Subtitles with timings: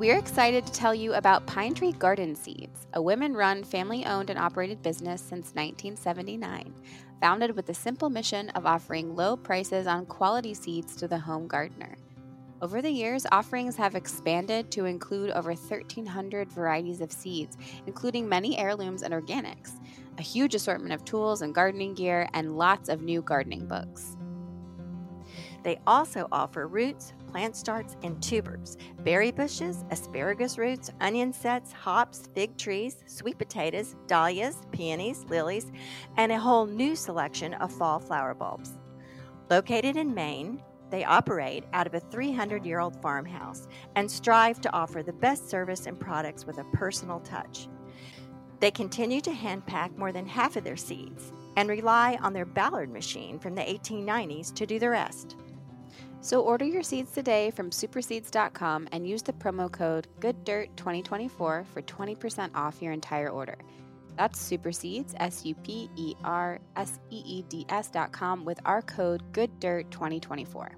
[0.00, 4.38] We're excited to tell you about Pinetree Garden Seeds, a women run, family owned, and
[4.38, 6.72] operated business since 1979,
[7.20, 11.46] founded with the simple mission of offering low prices on quality seeds to the home
[11.46, 11.98] gardener.
[12.62, 18.56] Over the years, offerings have expanded to include over 1,300 varieties of seeds, including many
[18.56, 19.72] heirlooms and organics,
[20.16, 24.16] a huge assortment of tools and gardening gear, and lots of new gardening books.
[25.62, 32.28] They also offer roots, plant starts, and tubers, berry bushes, asparagus roots, onion sets, hops,
[32.34, 35.70] fig trees, sweet potatoes, dahlias, peonies, lilies,
[36.16, 38.78] and a whole new selection of fall flower bulbs.
[39.48, 44.72] Located in Maine, they operate out of a 300 year old farmhouse and strive to
[44.72, 47.68] offer the best service and products with a personal touch.
[48.58, 52.44] They continue to hand pack more than half of their seeds and rely on their
[52.44, 55.36] Ballard machine from the 1890s to do the rest.
[56.20, 62.50] So order your seeds today from superseeds.com and use the promo code GOODDIRT2024 for 20%
[62.54, 63.56] off your entire order.
[64.16, 69.22] That's Superseeds, S U P E R S E E D S.com with our code
[69.32, 70.72] GOODDIRT2024.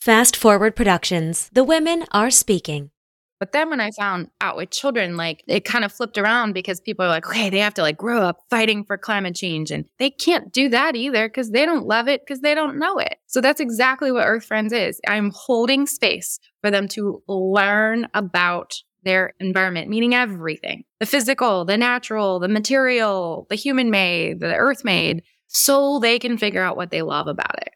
[0.00, 2.90] Fast Forward Productions The Women Are Speaking.
[3.38, 6.80] But then when I found out with children, like it kind of flipped around because
[6.80, 9.70] people are like, okay, they have to like grow up fighting for climate change.
[9.70, 12.98] And they can't do that either because they don't love it because they don't know
[12.98, 13.16] it.
[13.26, 15.00] So that's exactly what Earth Friends is.
[15.06, 18.74] I'm holding space for them to learn about
[19.06, 24.84] their environment, meaning everything the physical, the natural, the material, the human made, the earth
[24.84, 27.75] made, so they can figure out what they love about it.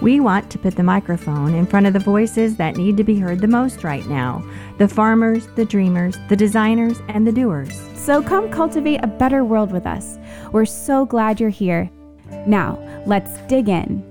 [0.00, 3.18] We want to put the microphone in front of the voices that need to be
[3.18, 4.42] heard the most right now
[4.78, 7.78] the farmers, the dreamers, the designers, and the doers.
[7.96, 10.18] So come cultivate a better world with us.
[10.52, 11.90] We're so glad you're here.
[12.46, 14.02] Now, let's dig in.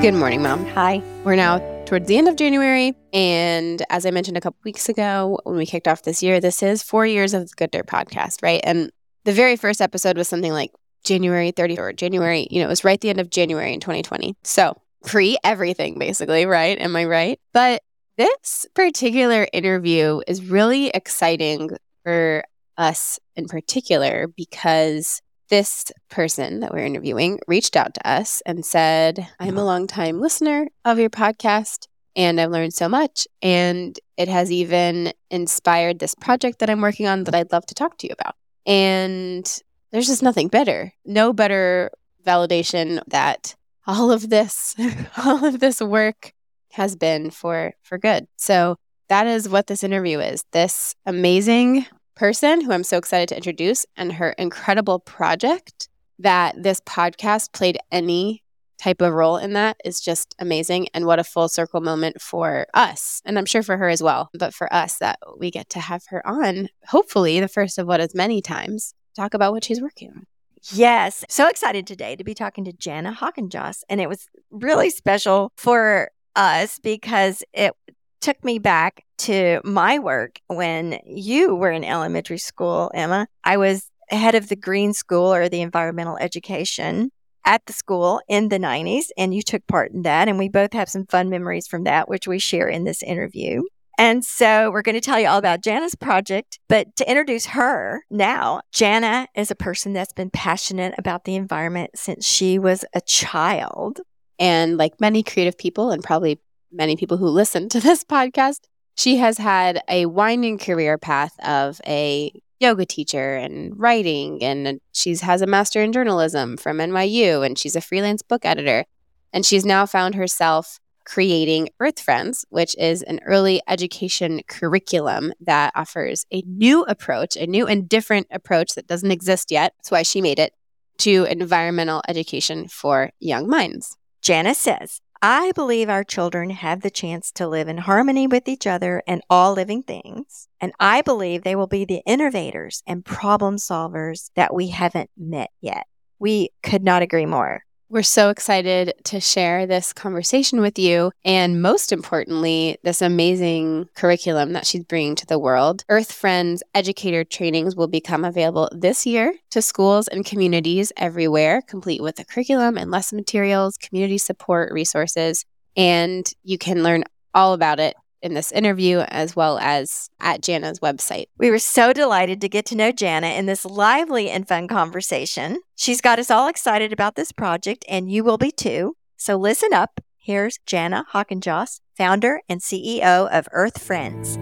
[0.00, 0.64] Good morning, Mom.
[0.66, 1.02] Hi.
[1.24, 2.94] We're now towards the end of January.
[3.12, 6.62] And as I mentioned a couple weeks ago when we kicked off this year, this
[6.62, 8.60] is four years of the Good Dirt podcast, right?
[8.62, 8.92] And
[9.24, 10.70] the very first episode was something like
[11.02, 14.36] January 30th or January, you know, it was right the end of January in 2020.
[14.44, 16.78] So pre everything, basically, right?
[16.78, 17.40] Am I right?
[17.52, 17.82] But
[18.16, 21.70] this particular interview is really exciting
[22.04, 22.44] for
[22.76, 29.28] us in particular because this person that we're interviewing reached out to us and said,
[29.40, 31.86] I'm a longtime listener of your podcast
[32.16, 33.26] and I've learned so much.
[33.42, 37.74] And it has even inspired this project that I'm working on that I'd love to
[37.74, 38.34] talk to you about.
[38.66, 41.90] And there's just nothing better, no better
[42.26, 43.54] validation that
[43.86, 44.74] all of this,
[45.16, 46.32] all of this work
[46.72, 48.26] has been for for good.
[48.36, 48.76] So
[49.08, 50.44] that is what this interview is.
[50.52, 51.86] This amazing
[52.18, 57.78] person who I'm so excited to introduce and her incredible project that this podcast played
[57.92, 58.42] any
[58.76, 62.64] type of role in that is just amazing and what a full circle moment for
[62.74, 65.80] us and i'm sure for her as well but for us that we get to
[65.80, 69.82] have her on hopefully the first of what is many times talk about what she's
[69.82, 70.24] working on
[70.72, 71.24] Yes.
[71.28, 73.82] So excited today to be talking to Janna Hockenjos.
[73.88, 77.74] And it was really special for us because it
[78.20, 83.26] took me back to my work when you were in elementary school, Emma.
[83.44, 87.10] I was head of the green school or the environmental education
[87.44, 90.28] at the school in the 90s, and you took part in that.
[90.28, 93.62] And we both have some fun memories from that, which we share in this interview.
[94.00, 96.60] And so we're going to tell you all about Janna's project.
[96.68, 101.90] But to introduce her now, Janna is a person that's been passionate about the environment
[101.96, 104.00] since she was a child.
[104.38, 106.40] and like many creative people and probably
[106.72, 108.60] many people who listen to this podcast
[108.98, 115.20] she has had a winding career path of a yoga teacher and writing and she's
[115.20, 118.84] has a master in journalism from NYU and she's a freelance book editor
[119.32, 125.72] and she's now found herself creating Earth Friends, which is an early education curriculum that
[125.74, 129.72] offers a new approach, a new and different approach that doesn't exist yet.
[129.78, 130.52] That's why she made it
[130.98, 133.96] to environmental education for young minds.
[134.20, 138.68] Janice says, I believe our children have the chance to live in harmony with each
[138.68, 140.46] other and all living things.
[140.60, 145.50] And I believe they will be the innovators and problem solvers that we haven't met
[145.60, 145.86] yet.
[146.20, 147.64] We could not agree more.
[147.90, 151.10] We're so excited to share this conversation with you.
[151.24, 155.84] And most importantly, this amazing curriculum that she's bringing to the world.
[155.88, 162.02] Earth Friends educator trainings will become available this year to schools and communities everywhere, complete
[162.02, 165.46] with the curriculum and lesson materials, community support resources.
[165.74, 170.80] And you can learn all about it in this interview as well as at Janna's
[170.80, 171.26] website.
[171.38, 175.60] We were so delighted to get to know Janna in this lively and fun conversation.
[175.76, 178.96] She's got us all excited about this project, and you will be too.
[179.16, 180.00] So listen up.
[180.16, 184.38] Here's Janna Hockenjos, founder and CEO of Earth Friends.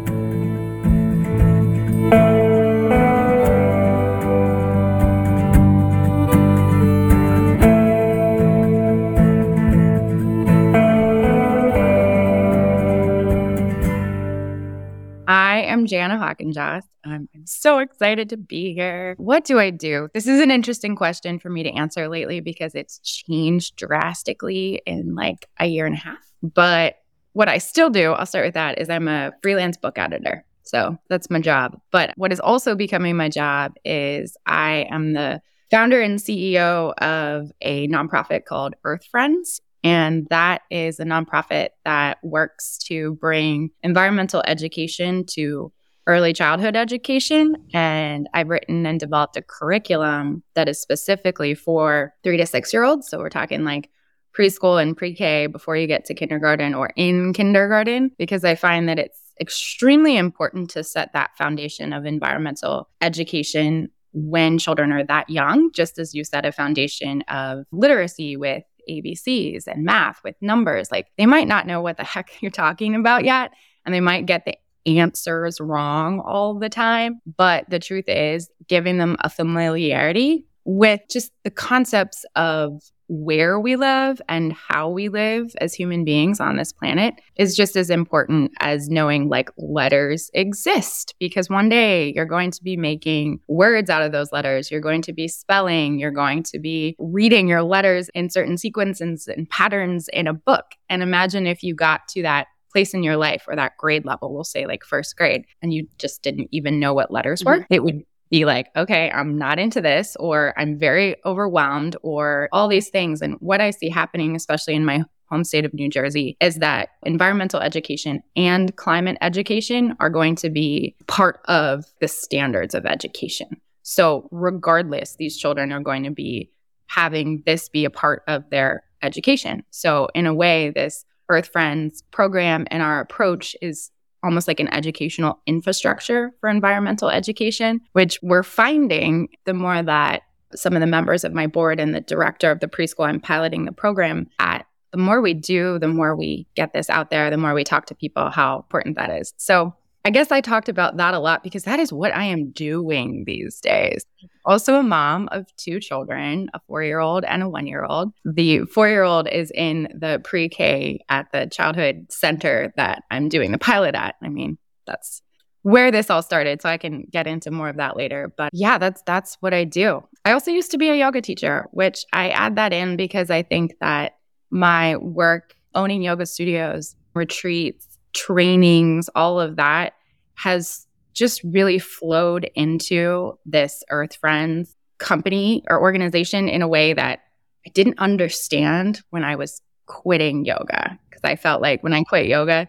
[15.56, 16.82] I am Janna Hockenjos.
[17.02, 19.14] I'm, I'm so excited to be here.
[19.16, 20.10] What do I do?
[20.12, 25.14] This is an interesting question for me to answer lately because it's changed drastically in
[25.14, 26.18] like a year and a half.
[26.42, 26.96] But
[27.32, 30.44] what I still do, I'll start with that, is I'm a freelance book editor.
[30.62, 31.80] So that's my job.
[31.90, 37.50] But what is also becoming my job is I am the founder and CEO of
[37.62, 39.62] a nonprofit called Earth Friends.
[39.86, 45.72] And that is a nonprofit that works to bring environmental education to
[46.08, 47.54] early childhood education.
[47.72, 52.82] And I've written and developed a curriculum that is specifically for three to six year
[52.82, 53.08] olds.
[53.08, 53.88] So we're talking like
[54.36, 58.88] preschool and pre K before you get to kindergarten or in kindergarten, because I find
[58.88, 65.30] that it's extremely important to set that foundation of environmental education when children are that
[65.30, 70.90] young, just as you set a foundation of literacy with ABCs and math with numbers.
[70.90, 73.52] Like they might not know what the heck you're talking about yet,
[73.84, 74.56] and they might get the
[74.86, 77.20] answers wrong all the time.
[77.36, 83.76] But the truth is, giving them a familiarity with just the concepts of where we
[83.76, 88.52] live and how we live as human beings on this planet is just as important
[88.60, 91.14] as knowing like letters exist.
[91.18, 94.70] Because one day you're going to be making words out of those letters.
[94.70, 95.98] You're going to be spelling.
[95.98, 100.64] You're going to be reading your letters in certain sequences and patterns in a book.
[100.88, 104.34] And imagine if you got to that place in your life or that grade level
[104.34, 107.72] we'll say like first grade and you just didn't even know what letters were mm-hmm.
[107.72, 112.68] it would be like, okay, I'm not into this, or I'm very overwhelmed, or all
[112.68, 113.22] these things.
[113.22, 116.90] And what I see happening, especially in my home state of New Jersey, is that
[117.04, 123.60] environmental education and climate education are going to be part of the standards of education.
[123.82, 126.50] So, regardless, these children are going to be
[126.88, 129.64] having this be a part of their education.
[129.70, 133.90] So, in a way, this Earth Friends program and our approach is
[134.26, 140.22] almost like an educational infrastructure for environmental education, which we're finding the more that
[140.54, 143.64] some of the members of my board and the director of the preschool I'm piloting
[143.64, 147.36] the program at, the more we do, the more we get this out there, the
[147.36, 149.34] more we talk to people how important that is.
[149.36, 149.74] So
[150.06, 153.24] I guess I talked about that a lot because that is what I am doing
[153.26, 154.06] these days.
[154.44, 158.12] Also, a mom of two children, a four year old and a one year old.
[158.24, 163.28] The four year old is in the pre K at the childhood center that I'm
[163.28, 164.14] doing the pilot at.
[164.22, 165.22] I mean, that's
[165.62, 168.78] where this all started so i can get into more of that later but yeah
[168.78, 172.28] that's that's what i do i also used to be a yoga teacher which i
[172.28, 174.16] add that in because i think that
[174.52, 179.92] my work owning yoga studios retreats trainings, all of that
[180.36, 187.20] has just really flowed into this Earth Friends company or organization in a way that
[187.66, 190.98] I didn't understand when I was quitting yoga.
[191.08, 192.68] Because I felt like when I quit yoga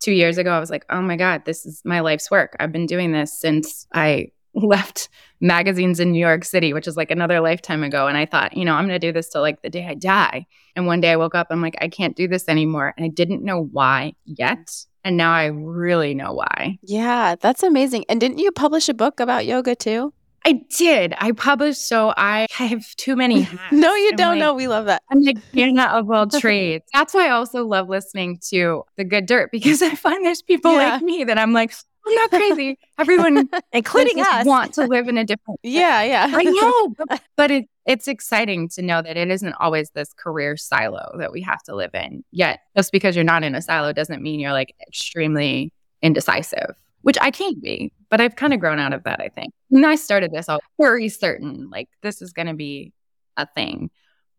[0.00, 2.56] two years ago, I was like, oh my God, this is my life's work.
[2.60, 5.08] I've been doing this since I left
[5.40, 8.06] magazines in New York City, which is like another lifetime ago.
[8.06, 9.94] And I thought, you know, I'm going to do this till like the day I
[9.94, 10.46] die.
[10.74, 12.94] And one day I woke up, I'm like, I can't do this anymore.
[12.96, 14.84] And I didn't know why yet.
[15.04, 16.78] And now I really know why.
[16.82, 18.04] Yeah, that's amazing.
[18.08, 20.12] And didn't you publish a book about yoga too?
[20.44, 21.14] I did.
[21.18, 23.72] I published, so I have too many hats.
[23.72, 24.54] no, you I'm don't like, know.
[24.54, 25.02] We love that.
[25.10, 26.84] I'm like Hannah of all trades.
[26.92, 30.72] That's why I also love listening to The Good Dirt because I find there's people
[30.72, 30.94] yeah.
[30.94, 31.72] like me that I'm like,
[32.08, 32.78] I'm not crazy.
[32.98, 34.46] Everyone, including us.
[34.46, 35.60] want to live in a different.
[35.64, 36.32] Yeah, yeah.
[36.32, 40.56] I know, but, but it, it's exciting to know that it isn't always this career
[40.56, 42.24] silo that we have to live in.
[42.30, 45.72] Yet, just because you're not in a silo doesn't mean you're like extremely
[46.02, 47.92] indecisive, which I can't be.
[48.08, 49.20] But I've kind of grown out of that.
[49.20, 52.54] I think when I started this, I was very certain like this is going to
[52.54, 52.92] be
[53.36, 53.90] a thing.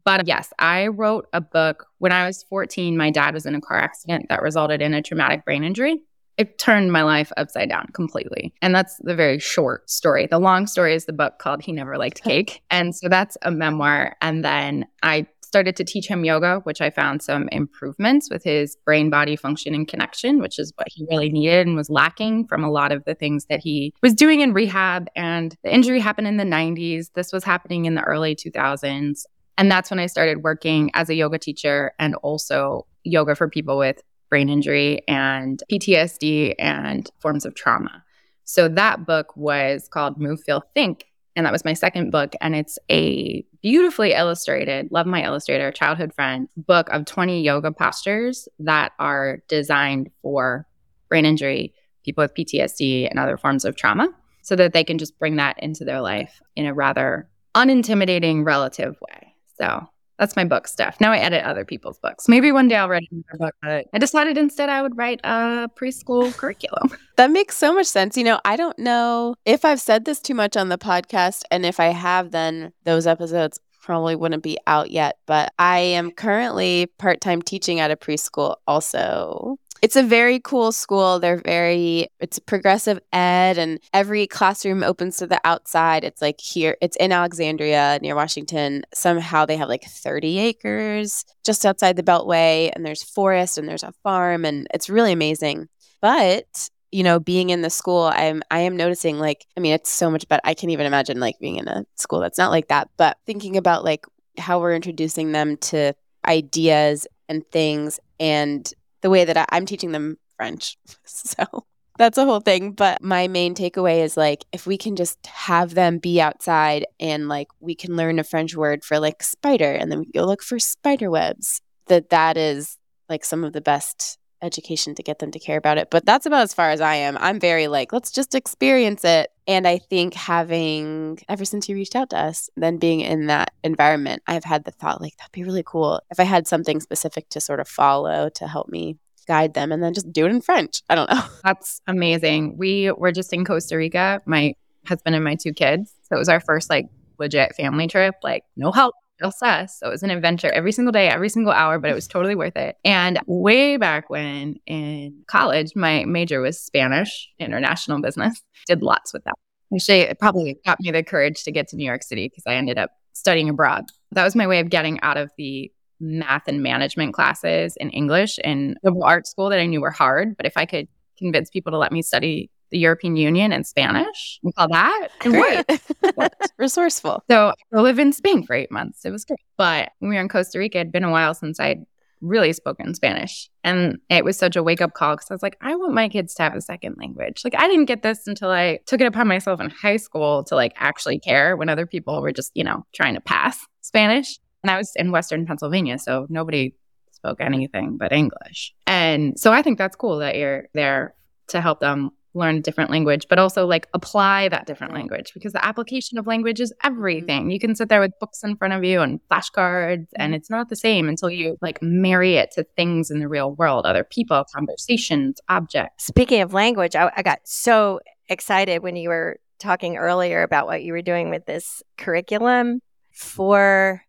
[0.06, 2.98] But yes, I wrote a book when I was 14.
[2.98, 6.02] My dad was in a car accident that resulted in a traumatic brain injury.
[6.40, 8.54] It turned my life upside down completely.
[8.62, 10.26] And that's the very short story.
[10.26, 12.62] The long story is the book called He Never Liked Cake.
[12.72, 14.16] And so that's a memoir.
[14.22, 18.78] And then I started to teach him yoga, which I found some improvements with his
[18.86, 22.64] brain body function and connection, which is what he really needed and was lacking from
[22.64, 25.10] a lot of the things that he was doing in rehab.
[25.18, 27.08] And the injury happened in the 90s.
[27.16, 29.24] This was happening in the early 2000s.
[29.58, 33.78] And that's when I started working as a yoga teacher and also yoga for people
[33.78, 38.04] with brain injury and PTSD and forms of trauma.
[38.46, 41.06] So that book was called Move, Feel, Think.
[41.36, 42.34] And that was my second book.
[42.42, 48.48] And it's a beautifully illustrated, love my illustrator, childhood friend, book of 20 yoga postures
[48.60, 50.66] that are designed for
[51.08, 54.10] brain injury, people with PTSD, and other forms of trauma
[54.42, 58.98] so that they can just bring that into their life in a rather unintimidating, relative
[59.02, 59.34] way.
[59.60, 59.88] So
[60.20, 61.00] that's my book stuff.
[61.00, 62.28] Now I edit other people's books.
[62.28, 65.70] Maybe one day I'll write another book, but I decided instead I would write a
[65.76, 66.92] preschool curriculum.
[67.16, 68.16] That makes so much sense.
[68.16, 71.44] You know, I don't know if I've said this too much on the podcast.
[71.52, 75.18] And if I have, then those episodes probably wouldn't be out yet.
[75.26, 79.58] But I am currently part time teaching at a preschool also.
[79.82, 81.20] It's a very cool school.
[81.20, 86.04] They're very, it's progressive ed, and every classroom opens to the outside.
[86.04, 88.84] It's like here, it's in Alexandria near Washington.
[88.94, 93.84] Somehow they have like 30 acres just outside the Beltway, and there's forest and there's
[93.84, 95.70] a farm, and it's really amazing.
[96.02, 99.90] But you know, being in the school, I'm I am noticing like, I mean, it's
[99.90, 100.42] so much better.
[100.44, 102.90] I can't even imagine like being in a school that's not like that.
[102.98, 104.06] But thinking about like
[104.38, 105.94] how we're introducing them to
[106.26, 110.78] ideas and things and the way that I, I'm teaching them French.
[111.06, 111.66] So
[111.98, 112.72] that's a whole thing.
[112.72, 117.28] But my main takeaway is like, if we can just have them be outside and
[117.28, 120.42] like we can learn a French word for like spider and then we go look
[120.42, 122.78] for spider webs, that that is
[123.10, 125.90] like some of the best education to get them to care about it.
[125.90, 127.18] But that's about as far as I am.
[127.18, 129.32] I'm very like, let's just experience it.
[129.48, 133.52] And I think having, ever since you reached out to us, then being in that
[133.64, 137.30] environment, I've had the thought, like, that'd be really cool if I had something specific
[137.30, 140.42] to sort of follow to help me guide them and then just do it in
[140.42, 140.82] French.
[140.90, 141.24] I don't know.
[141.44, 142.58] That's amazing.
[142.58, 144.56] We were just in Costa Rica, my
[144.86, 145.94] husband and my two kids.
[146.04, 146.88] So it was our first like
[147.20, 151.30] legit family trip, like no help, So it was an adventure every single day, every
[151.30, 152.78] single hour, but it was totally worth it.
[152.86, 158.42] And way back when in college, my major was Spanish, international business.
[158.66, 159.36] Did lots with that.
[159.74, 162.56] Actually, it probably got me the courage to get to New York City because I
[162.56, 163.86] ended up studying abroad.
[164.12, 168.40] That was my way of getting out of the math and management classes in English
[168.40, 170.38] in liberal arts school that I knew were hard.
[170.38, 174.40] But if I could convince people to let me study the European Union and Spanish
[174.44, 176.32] We call that, and Great.
[176.58, 177.24] Resourceful.
[177.30, 179.06] So I live in Spain for eight months.
[179.06, 179.40] It was great.
[179.58, 181.86] But when we were in Costa Rica, it'd been a while since I'd
[182.22, 183.50] really spoken Spanish.
[183.64, 186.10] And it was such a wake up call because I was like, I want my
[186.10, 187.42] kids to have a second language.
[187.44, 190.56] Like, I didn't get this until I took it upon myself in high school to
[190.56, 194.40] like actually care when other people were just, you know, trying to pass Spanish.
[194.64, 196.76] And I was in Western Pennsylvania, so nobody
[197.14, 198.74] spoke anything but English.
[198.86, 201.16] And so I think that's cool that you're there
[201.50, 205.54] to help them learn a different language, but also like apply that different language because
[205.54, 206.88] the application of language is mm-hmm.
[206.88, 207.50] everything.
[207.50, 210.34] You can sit there with books in front of you and flashcards, and mm-hmm.
[210.36, 213.86] it's not the same until you like marry it to things in the real world,
[213.86, 216.06] other people, conversations, objects.
[216.06, 220.84] Speaking of language, I, I got so excited when you were talking earlier about what
[220.84, 222.80] you were doing with this curriculum
[223.12, 224.04] for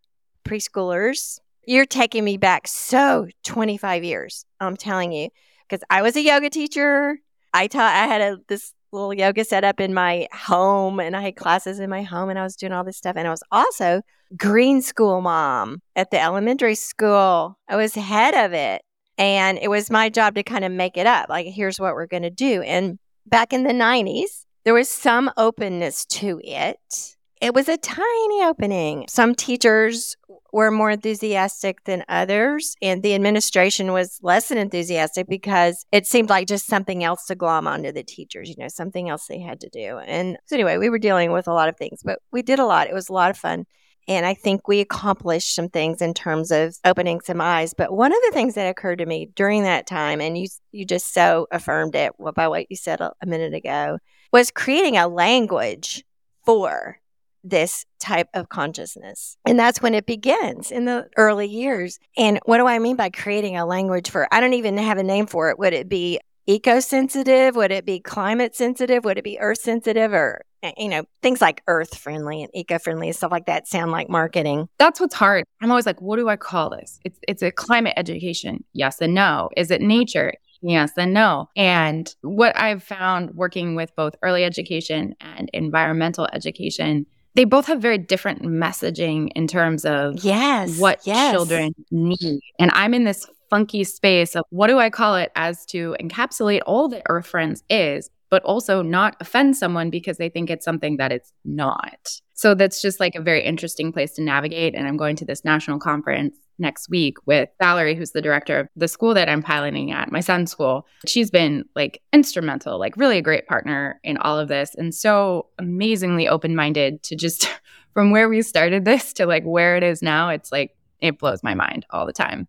[0.45, 1.41] preschoolers.
[1.67, 4.45] You're taking me back so 25 years.
[4.61, 5.31] I'm telling you,
[5.69, 7.19] because I was a yoga teacher.
[7.53, 7.95] I taught.
[7.95, 11.81] I had a this little yoga set up in my home, and I had classes
[11.81, 13.17] in my home, and I was doing all this stuff.
[13.17, 14.03] And I was also
[14.37, 17.57] green school mom at the elementary school.
[17.69, 18.83] I was head of it,
[19.19, 21.29] and it was my job to kind of make it up.
[21.29, 22.63] Like, here's what we're going to do.
[22.63, 27.17] And back in the 90s, there was some openness to it.
[27.41, 29.07] It was a tiny opening.
[29.09, 30.17] Some teachers
[30.53, 36.31] were more enthusiastic than others, and the administration was less than enthusiastic because it seemed
[36.31, 39.61] like just something else to glom onto the teachers, you know, something else they had
[39.61, 39.99] to do.
[39.99, 42.67] And so, anyway, we were dealing with a lot of things, but we did a
[42.67, 42.89] lot.
[42.89, 43.67] It was a lot of fun.
[44.09, 47.75] And I think we accomplished some things in terms of opening some eyes.
[47.75, 50.85] But one of the things that occurred to me during that time, and you you
[50.85, 53.99] just so affirmed it by what you said a, a minute ago,
[54.33, 56.05] was creating a language
[56.45, 57.00] for
[57.43, 59.37] this type of consciousness.
[59.47, 61.99] And that's when it begins in the early years.
[62.17, 64.33] And what do I mean by creating a language for?
[64.33, 65.59] I don't even have a name for it.
[65.59, 67.57] Would it be eco sensitive?
[67.57, 69.05] Would it be climate sensitive?
[69.05, 72.79] Would it be earth sensitive or eh, you know, things like earth friendly and eco
[72.79, 74.69] friendly and stuff like that sound like marketing.
[74.79, 75.45] That's what's hard.
[75.63, 77.01] I'm always like, what do I call this?
[77.05, 78.65] It's it's a climate education.
[78.73, 79.51] Yes and no.
[79.57, 80.35] Is it nature?
[80.63, 81.49] Yes and no.
[81.57, 87.81] And what I've found working with both early education and environmental education they both have
[87.81, 91.33] very different messaging in terms of yes, what yes.
[91.33, 92.41] children need.
[92.59, 96.61] And I'm in this funky space of what do I call it as to encapsulate
[96.67, 100.97] all that Earth Friends is, but also not offend someone because they think it's something
[100.99, 102.21] that it's not.
[102.35, 104.75] So that's just like a very interesting place to navigate.
[104.75, 108.69] And I'm going to this national conference next week with Valerie, who's the director of
[108.77, 110.87] the school that I'm piloting at, my son's school.
[111.07, 115.47] She's been like instrumental, like really a great partner in all of this and so
[115.59, 117.49] amazingly open minded to just
[117.95, 120.29] from where we started this to like where it is now.
[120.29, 122.47] It's like, it blows my mind all the time.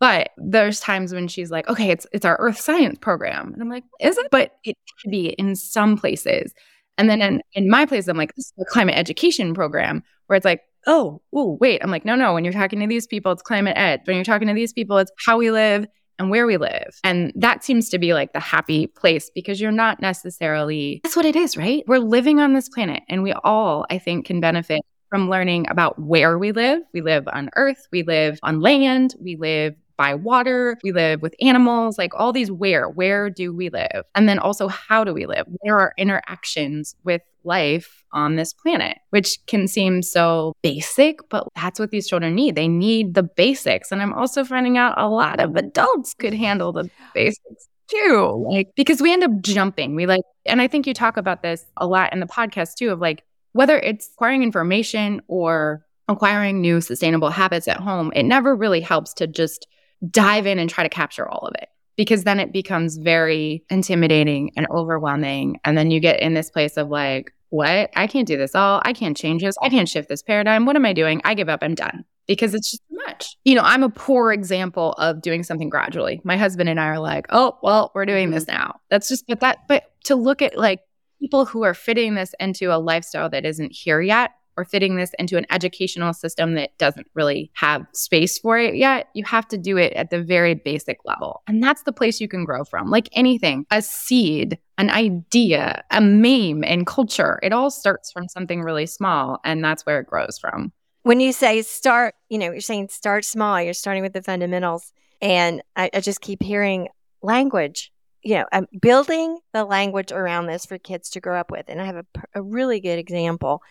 [0.00, 3.52] But there's times when she's like, okay, it's it's our earth science program.
[3.52, 4.28] And I'm like, is it?
[4.30, 6.54] But it could be in some places.
[6.96, 10.36] And then in, in my place, I'm like, this is a climate education program where
[10.36, 11.82] it's like, oh, oh, wait.
[11.82, 12.34] I'm like, no, no.
[12.34, 14.02] When you're talking to these people, it's climate ed.
[14.04, 15.86] When you're talking to these people, it's how we live
[16.18, 17.00] and where we live.
[17.02, 21.24] And that seems to be like the happy place because you're not necessarily, that's what
[21.24, 21.82] it is, right?
[21.86, 25.98] We're living on this planet and we all, I think, can benefit from learning about
[25.98, 26.82] where we live.
[26.92, 31.34] We live on earth, we live on land, we live by water, we live with
[31.40, 34.04] animals, like all these where, where do we live?
[34.14, 35.46] And then also, how do we live?
[35.62, 41.78] There are interactions with life on this planet, which can seem so basic, but that's
[41.78, 42.54] what these children need.
[42.54, 43.92] They need the basics.
[43.92, 48.46] And I'm also finding out a lot of adults could handle the basics too.
[48.50, 49.94] Like, because we end up jumping.
[49.94, 52.90] We like, and I think you talk about this a lot in the podcast too
[52.90, 58.54] of like, whether it's acquiring information or acquiring new sustainable habits at home, it never
[58.54, 59.66] really helps to just
[60.08, 64.52] dive in and try to capture all of it because then it becomes very intimidating
[64.56, 65.60] and overwhelming.
[65.64, 67.90] And then you get in this place of like, what?
[67.94, 68.80] I can't do this all.
[68.84, 69.56] I can't change this.
[69.60, 70.66] I can't shift this paradigm.
[70.66, 71.20] What am I doing?
[71.24, 71.60] I give up.
[71.62, 73.36] I'm done because it's just too much.
[73.44, 76.20] You know, I'm a poor example of doing something gradually.
[76.24, 78.56] My husband and I are like, oh, well, we're doing this mm-hmm.
[78.56, 78.80] now.
[78.88, 80.80] That's just, but that, but to look at like
[81.20, 85.12] people who are fitting this into a lifestyle that isn't here yet or fitting this
[85.18, 89.58] into an educational system that doesn't really have space for it yet, you have to
[89.58, 91.42] do it at the very basic level.
[91.46, 92.90] And that's the place you can grow from.
[92.90, 98.62] Like anything, a seed, an idea, a meme in culture, it all starts from something
[98.62, 99.38] really small.
[99.44, 100.72] And that's where it grows from.
[101.02, 104.92] When you say start, you know, you're saying start small, you're starting with the fundamentals.
[105.22, 106.88] And I, I just keep hearing
[107.22, 111.66] language you know, I'm building the language around this for kids to grow up with.
[111.68, 113.62] And I have a, a really good example.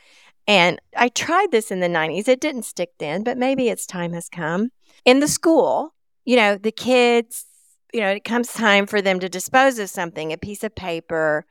[0.49, 2.27] And I tried this in the 90s.
[2.27, 4.71] It didn't stick then, but maybe its time has come.
[5.05, 5.93] In the school,
[6.25, 7.45] you know, the kids,
[7.93, 11.45] you know, it comes time for them to dispose of something, a piece of paper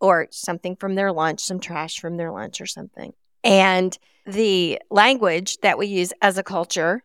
[0.00, 3.12] or something from their lunch, some trash from their lunch or something.
[3.44, 7.04] And the language that we use as a culture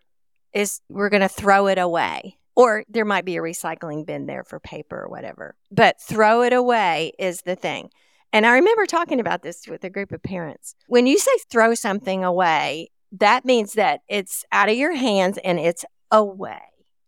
[0.52, 2.40] is we're going to throw it away.
[2.56, 5.54] Or there might be a recycling bin there for paper or whatever.
[5.70, 7.92] But throw it away is the thing.
[8.36, 10.76] And I remember talking about this with a group of parents.
[10.88, 15.58] When you say throw something away, that means that it's out of your hands and
[15.58, 16.60] it's away.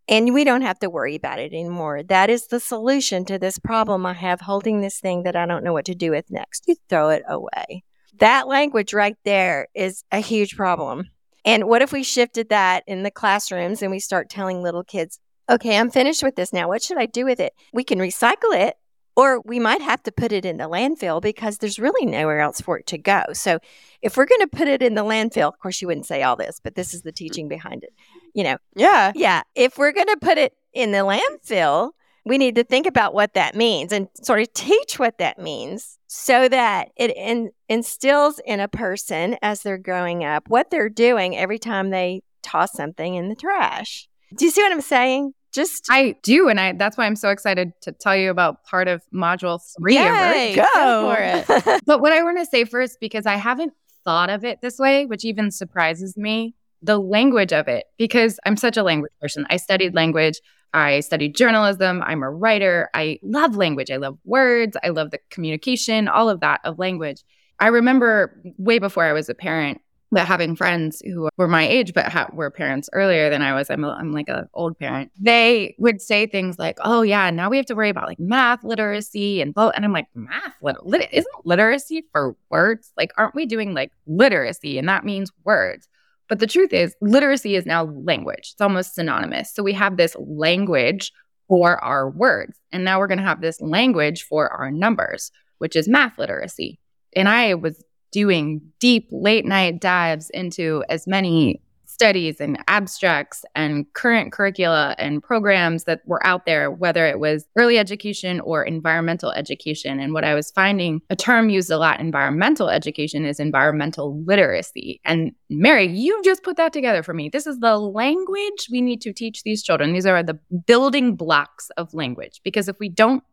[0.08, 2.02] And we don't have to worry about it anymore.
[2.02, 5.66] That is the solution to this problem I have holding this thing that I don't
[5.66, 6.64] know what to do with next.
[6.66, 7.84] You throw it away.
[8.20, 11.10] That language right there is a huge problem.
[11.44, 15.20] And what if we shifted that in the classrooms and we start telling little kids,
[15.50, 16.70] okay, I'm finished with this now.
[16.70, 17.52] What should I do with it?
[17.74, 18.78] We can recycle it
[19.18, 22.62] or we might have to put it in the landfill because there's really nowhere else
[22.62, 23.24] for it to go.
[23.34, 23.58] So
[24.04, 26.36] if we're going to put it in the landfill, of course, you wouldn't say all
[26.36, 27.16] this, but this is the mm.
[27.16, 27.94] teaching behind it.
[28.36, 29.12] You know, yeah.
[29.16, 29.42] Yeah.
[29.56, 31.94] If we're going to put it in the landfill,
[32.26, 35.98] we need to think about what that means and sort of teach what that means
[36.06, 41.36] so that it in, instills in a person as they're growing up what they're doing
[41.36, 44.08] every time they toss something in the trash.
[44.36, 45.34] Do you see what I'm saying?
[45.58, 48.88] Just I do, and I that's why I'm so excited to tell you about part
[48.88, 49.96] of module three.
[49.96, 50.64] Yay, go.
[50.74, 51.82] go for it.
[51.86, 53.74] but what I want to say first, because I haven't
[54.06, 58.56] thought of it this way, which even surprises me, the language of it, because I'm
[58.56, 59.46] such a language person.
[59.50, 60.40] I studied language.
[60.74, 62.04] I studied journalism.
[62.06, 62.90] I'm a writer.
[62.94, 63.90] I love language.
[63.90, 64.78] I love words.
[64.84, 67.24] I love the communication, all of that of language.
[67.60, 71.94] I remember way before I was a parent but having friends who were my age
[71.94, 75.12] but ha- were parents earlier than I was, I'm, a, I'm like an old parent.
[75.20, 78.64] They would say things like, "Oh yeah, now we have to worry about like math
[78.64, 82.92] literacy and blah." And I'm like, "Math lit- lit- isn't literacy for words?
[82.98, 84.78] Like, aren't we doing like literacy?
[84.78, 85.88] And that means words."
[86.30, 88.52] But the truth is, literacy is now language.
[88.52, 89.54] It's almost synonymous.
[89.54, 91.12] So we have this language
[91.48, 95.76] for our words, and now we're going to have this language for our numbers, which
[95.76, 96.80] is math literacy.
[97.16, 101.62] And I was doing deep late night dives into as many
[101.98, 107.48] studies and abstracts and current curricula and programs that were out there, whether it was
[107.56, 110.00] early education or environmental education.
[110.00, 115.02] And what I was finding, a term used a lot, environmental education, is environmental literacy.
[115.06, 117.30] And Mary, you just put that together for me.
[117.30, 119.94] This is the language we need to teach these children.
[119.94, 122.42] These are the building blocks of language.
[122.44, 123.24] Because if we don't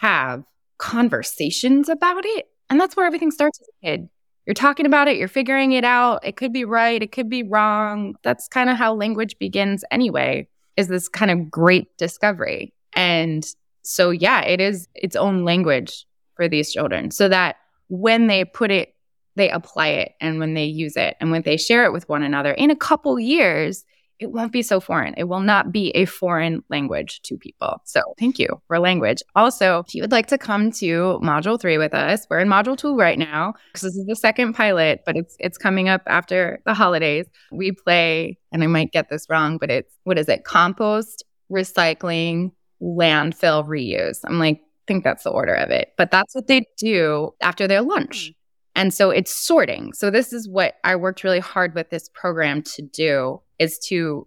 [0.00, 0.44] have
[0.78, 4.08] conversations about it, and that's where everything starts as a kid
[4.46, 6.24] you're talking about it, you're figuring it out.
[6.24, 8.16] It could be right, it could be wrong.
[8.22, 12.72] That's kind of how language begins anyway, is this kind of great discovery.
[12.94, 13.46] And
[13.82, 17.56] so, yeah, it is its own language for these children so that
[17.88, 18.94] when they put it,
[19.34, 22.22] they apply it and when they use it and when they share it with one
[22.22, 23.84] another in a couple years,
[24.22, 25.14] it won't be so foreign.
[25.16, 27.80] It will not be a foreign language to people.
[27.84, 29.22] So thank you for language.
[29.34, 32.76] Also, if you would like to come to module three with us, we're in module
[32.76, 36.60] two right now because this is the second pilot, but it's it's coming up after
[36.64, 37.26] the holidays.
[37.50, 40.44] We play, and I might get this wrong, but it's what is it?
[40.44, 44.20] Compost, recycling, landfill, reuse.
[44.24, 45.92] I'm like, think that's the order of it.
[45.96, 48.32] But that's what they do after their lunch.
[48.74, 49.92] And so it's sorting.
[49.92, 54.26] So this is what I worked really hard with this program to do is to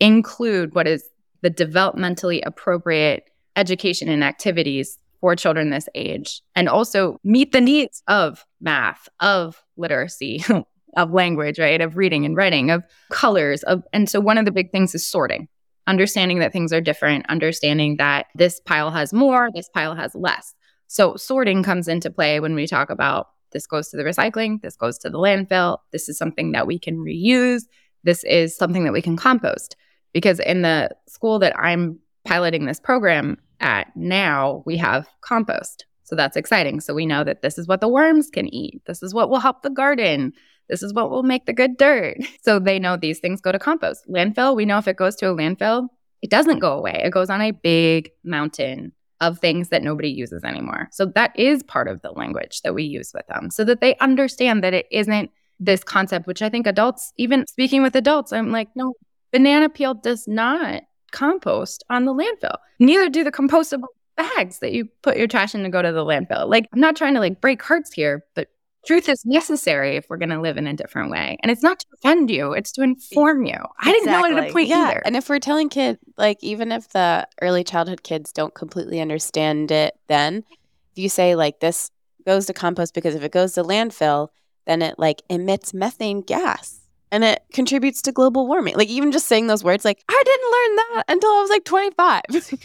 [0.00, 1.04] include what is
[1.42, 8.02] the developmentally appropriate education and activities for children this age and also meet the needs
[8.06, 10.44] of math, of literacy,
[10.96, 11.80] of language, right?
[11.80, 15.08] Of reading and writing, of colors, of and so one of the big things is
[15.08, 15.48] sorting.
[15.86, 20.52] Understanding that things are different, understanding that this pile has more, this pile has less.
[20.88, 24.76] So sorting comes into play when we talk about this goes to the recycling, this
[24.76, 27.62] goes to the landfill, this is something that we can reuse,
[28.04, 29.76] this is something that we can compost.
[30.12, 35.86] Because in the school that I'm piloting this program at now, we have compost.
[36.04, 36.80] So that's exciting.
[36.80, 38.80] So we know that this is what the worms can eat.
[38.86, 40.32] This is what will help the garden.
[40.68, 42.18] This is what will make the good dirt.
[42.42, 44.08] So they know these things go to compost.
[44.08, 45.88] Landfill, we know if it goes to a landfill,
[46.22, 47.02] it doesn't go away.
[47.04, 50.88] It goes on a big mountain of things that nobody uses anymore.
[50.92, 53.96] So that is part of the language that we use with them so that they
[53.96, 58.52] understand that it isn't this concept, which I think adults, even speaking with adults, I'm
[58.52, 58.94] like, no,
[59.32, 62.56] banana peel does not compost on the landfill.
[62.78, 66.04] Neither do the compostable bags that you put your trash in to go to the
[66.04, 66.48] landfill.
[66.48, 68.48] Like, I'm not trying to like break hearts here, but
[68.86, 71.36] truth is necessary if we're going to live in a different way.
[71.42, 73.58] And it's not to offend you, it's to inform you.
[73.80, 74.76] I didn't know it at a point yeah.
[74.76, 75.02] either.
[75.04, 79.70] And if we're telling kids, like, even if the early childhood kids don't completely understand
[79.70, 80.44] it, then
[80.92, 81.90] if you say, like, this
[82.26, 84.28] goes to compost because if it goes to landfill,
[84.66, 86.80] then it like emits methane gas
[87.12, 88.74] and it contributes to global warming.
[88.74, 91.64] Like even just saying those words, like I didn't learn that until I was like
[91.64, 92.22] 25.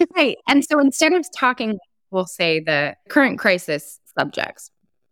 [0.16, 0.38] right.
[0.48, 1.78] And so instead of talking,
[2.10, 4.72] we'll say the current crisis subjects,